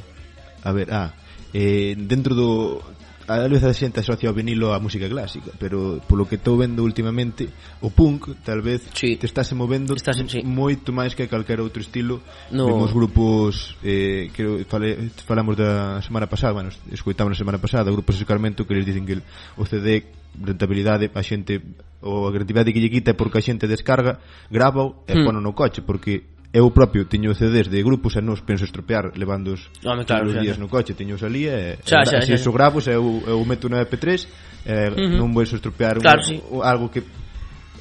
[0.66, 1.14] a ver, ah,
[1.54, 2.82] eh, dentro do
[3.28, 6.86] a vez a xente asocia o vinilo á música clásica, pero polo que estou vendo
[6.86, 7.50] últimamente,
[7.82, 9.18] o punk tal vez sí.
[9.18, 10.46] te estáse movendo Estás, sí.
[10.46, 12.22] moito máis que calquer outro estilo.
[12.54, 12.70] No.
[12.70, 18.22] Vemos grupos eh creo fale, falamos da semana pasada, bueno, escoitamos na semana pasada grupos
[18.22, 19.18] de Carmento que les dicen que
[19.58, 20.06] o CD
[20.38, 21.62] rentabilidade a xente
[22.06, 24.22] ou a creatividade que lle quita é porque a xente descarga,
[24.52, 25.26] grava e hmm.
[25.26, 29.16] pono no coche porque eu propio tiño CDs de grupos e non os penso estropear
[29.16, 32.28] levándoos Home, claro, os días no coche, tiños ali e xa, xa, xa, xa.
[32.28, 34.06] se iso gravo, se eu, eu meto na MP3
[34.66, 35.18] eh, uh -huh.
[35.20, 36.38] non vou estropear claro, un, sí.
[36.64, 37.04] algo que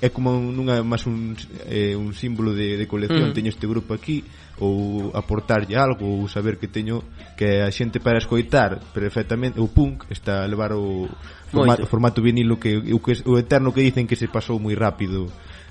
[0.04, 1.32] é como nunha máis un,
[1.70, 3.36] eh, un símbolo de, de colección, uh -huh.
[3.36, 4.24] teño este grupo aquí
[4.58, 7.02] ou aportarlle algo ou saber que teño
[7.34, 11.08] que a xente para escoitar perfectamente o punk está a levar o
[11.50, 14.74] formato, o formato vinilo que o, que, o eterno que dicen que se pasou moi
[14.78, 15.26] rápido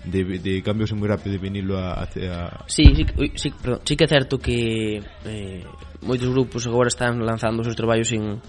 [0.05, 2.65] de, de cambios moi rápido de vinilo a, a...
[2.67, 3.03] Sí, sí,
[3.35, 5.63] sí, perdón, sí que é certo que eh,
[6.03, 8.43] moitos grupos agora están lanzando os seus traballos en,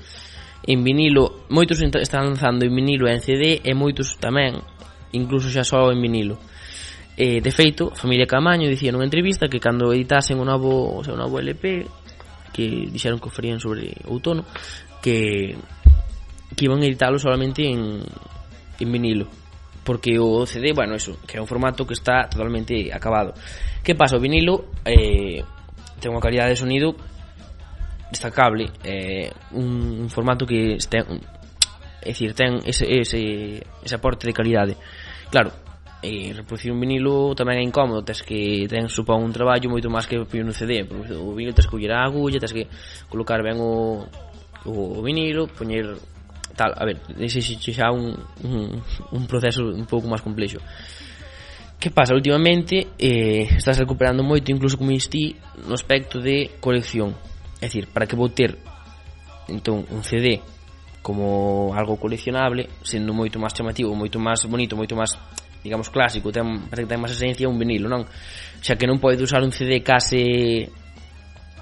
[0.67, 1.47] en vinilo.
[1.49, 4.59] Moitos están lanzando en vinilo e en CD e moitos tamén
[5.15, 6.39] incluso xa só en vinilo.
[7.15, 11.07] Eh, de feito, a familia Camaño dicía nunha entrevista que cando editasen un novo, o
[11.07, 11.87] seu novo LP
[12.51, 14.43] que dixeron que oferían sobre outono
[14.99, 15.55] que
[16.55, 18.03] que iban a editarlo solamente en,
[18.79, 19.27] en vinilo
[19.85, 23.35] porque o CD, bueno, eso, que é un formato que está totalmente acabado.
[23.85, 24.17] Que pasa?
[24.17, 25.45] O vinilo eh,
[26.01, 26.97] ten unha calidad de sonido
[28.09, 31.21] destacable, eh, un, un formato que este, un,
[32.05, 34.77] é dicir, ten ese, ese, ese aporte de calidade.
[35.31, 35.53] Claro,
[36.05, 40.05] eh, reproducir un vinilo tamén é incómodo, tens que ten supón un traballo moito máis
[40.05, 42.69] que un CD, o vinilo tens que coller a agulla, tens que
[43.09, 44.05] colocar ben o,
[44.69, 45.97] o vinilo, poñer
[46.55, 48.83] tal, a ver, ese xa un, un,
[49.13, 50.59] un proceso un pouco máis complexo.
[51.79, 52.15] Que pasa?
[52.15, 55.37] Últimamente eh, estás recuperando moito, incluso como instí,
[55.69, 57.13] no aspecto de colección.
[57.61, 58.57] É dicir, para que vou ter
[59.49, 60.41] entón un CD
[61.05, 65.13] como algo coleccionable, sendo moito máis chamativo, moito máis bonito, moito máis
[65.61, 68.09] digamos clásico, ten, parece que ten máis esencia un vinilo, non?
[68.65, 70.73] Xa que non podes usar un CD case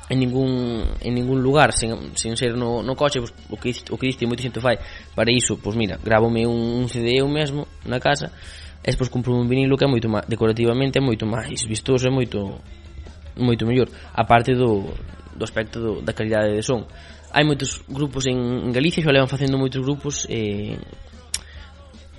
[0.08, 3.96] en ningún en ningún lugar sen, sen ser no, no coche pues, o que o
[3.96, 4.78] que diste moita xente fai
[5.14, 8.30] para iso pois mira gravome un, un CD eu mesmo na casa
[8.82, 12.10] e despois compro un vinilo que é moito máis decorativamente é moito máis vistoso é
[12.10, 12.60] moito
[13.36, 14.92] moito mellor a parte do,
[15.36, 16.86] do aspecto do, da calidade de son.
[17.32, 20.76] Hai moitos grupos en, en Galicia xa levan facendo moitos grupos eh,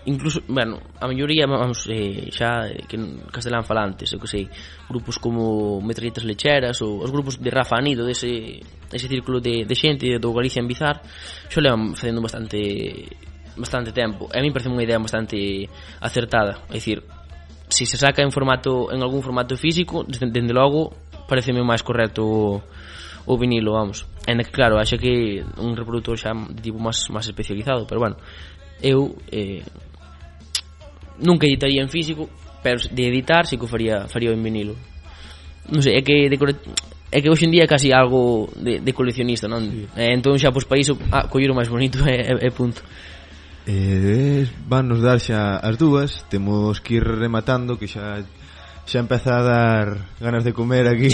[0.05, 2.97] incluso, bueno, a maioría vamos, eh, xa eh, que
[3.31, 4.45] castelán falantes, eu que sei,
[4.89, 8.59] grupos como Metralletas Lecheras ou os grupos de Rafa Anido dese,
[8.91, 10.99] ese círculo de, de xente do Galicia en Bizar
[11.47, 13.07] xa levan facendo bastante
[13.55, 15.69] bastante tempo e a mí parece unha idea bastante
[16.01, 17.05] acertada é dicir,
[17.69, 20.91] se se saca en formato en algún formato físico desde, dende logo
[21.29, 22.61] pareceme máis correcto
[23.25, 24.05] o vinilo, vamos.
[24.27, 28.15] Ainda que claro, acho que un reproductor xa de tipo máis máis especializado, pero bueno,
[28.83, 29.63] eu eh,
[31.19, 32.29] nunca editaría en físico,
[32.61, 34.75] pero de editar sí que faría, faría en vinilo.
[35.69, 36.37] Non sei, é que de,
[37.13, 39.63] é que hoxe en día é casi algo de, de coleccionista, non?
[39.69, 39.87] Sí.
[39.95, 42.81] Eh, entón xa pois para iso ah, coller o máis bonito é, é, é punto.
[43.69, 48.25] Eh, van nos dar xa as dúas, temos que ir rematando que xa
[48.83, 49.87] xa empeza a dar
[50.19, 51.07] ganas de comer aquí.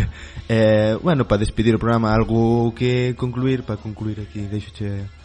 [0.48, 5.19] eh, bueno, para despedir o programa algo que concluir, para concluir aquí, deixo che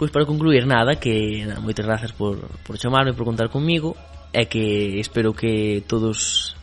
[0.00, 3.92] Pois para concluir, nada, que nada, moitas grazas por, por chamarme, por contar comigo
[4.32, 6.56] e que espero que todos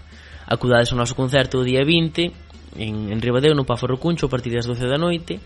[0.49, 2.33] acudades ao noso concerto o día 20
[2.81, 5.37] en, en Ribadeo, no Pafo Rocuncho a partir das 12 da noite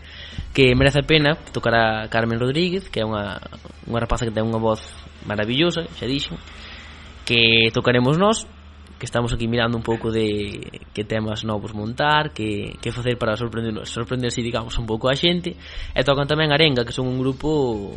[0.56, 3.36] que merece a pena tocará Carmen Rodríguez que é unha,
[3.84, 4.80] unha rapaza que ten unha voz
[5.28, 6.40] maravillosa, xa dixen
[7.28, 8.48] que tocaremos nós
[9.02, 13.34] que estamos aquí mirando un pouco de que temas novos montar, que, que facer para
[13.34, 15.58] sorprender, sorprenderse, digamos, un pouco a xente.
[15.90, 17.90] E tocan tamén Arenga, que son un grupo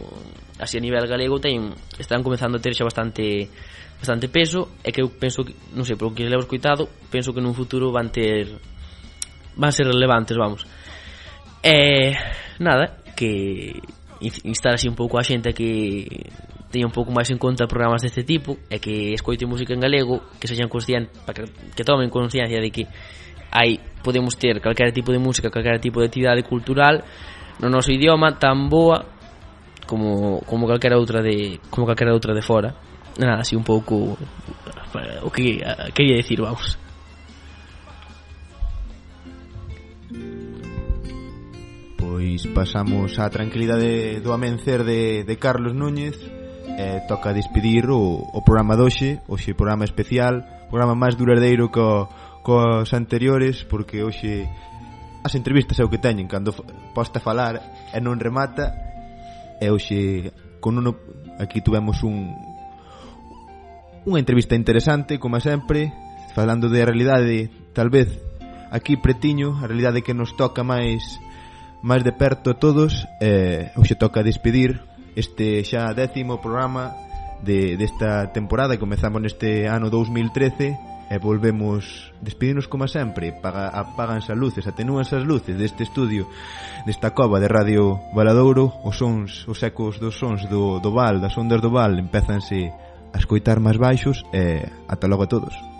[0.58, 3.54] así a nivel galego ten están comenzando a ter xa bastante
[4.02, 7.42] bastante peso e que eu penso que, non sei, pelo que levo escoitado, penso que
[7.46, 8.58] nun futuro van ter
[9.62, 10.66] van ser relevantes, vamos.
[11.62, 12.18] E
[12.58, 13.78] nada, que
[14.42, 16.34] instar así un pouco a xente que
[16.76, 20.20] teña un pouco máis en conta programas deste tipo e que escoite música en galego,
[20.36, 22.84] que sexan conscientes, para que, que tomen conciencia de que
[23.56, 27.08] hai podemos ter calquera tipo de música, calquera tipo de actividade cultural
[27.64, 29.08] no noso idioma tan boa
[29.88, 32.76] como como calquera outra de como calquera outra de fora.
[33.18, 34.20] Nada, así un pouco
[35.24, 35.64] o que
[35.96, 36.78] quería decir, vamos.
[41.96, 46.20] Pois pasamos á tranquilidade do amencer de, de Carlos Núñez
[46.78, 49.54] eh, toca despedir o, o programa doxe, hoxe.
[49.54, 52.10] Programa especial, programa máis duradeiro co,
[52.44, 54.50] cos anteriores, porque hoxe
[55.26, 56.54] as entrevistas é o que teñen, cando
[56.94, 58.74] posta falar e non remata,
[59.58, 60.30] e hoxe
[60.62, 60.94] con uno,
[61.42, 62.34] aquí tuvemos un
[64.06, 65.90] unha entrevista interesante, como sempre,
[66.38, 68.22] falando de realidade, tal vez
[68.70, 71.02] aquí pretiño, a realidade que nos toca máis
[71.82, 74.82] máis de perto a todos, eh, hoxe toca despedir
[75.16, 76.94] este xa décimo programa
[77.42, 78.76] de, desta temporada.
[78.76, 85.14] Que comezamos neste ano 2013 e volvemos despedirnos como sempre Paga, apaganse as luces, atenúanse
[85.14, 86.26] as luces deste estudio
[86.86, 88.74] desta cova de Radio Valadouro.
[88.84, 92.74] Os sons, os ecos dos sons do, do Val, das ondas do Val empezanse
[93.14, 95.75] a escoitar máis baixos e ata logo a todos.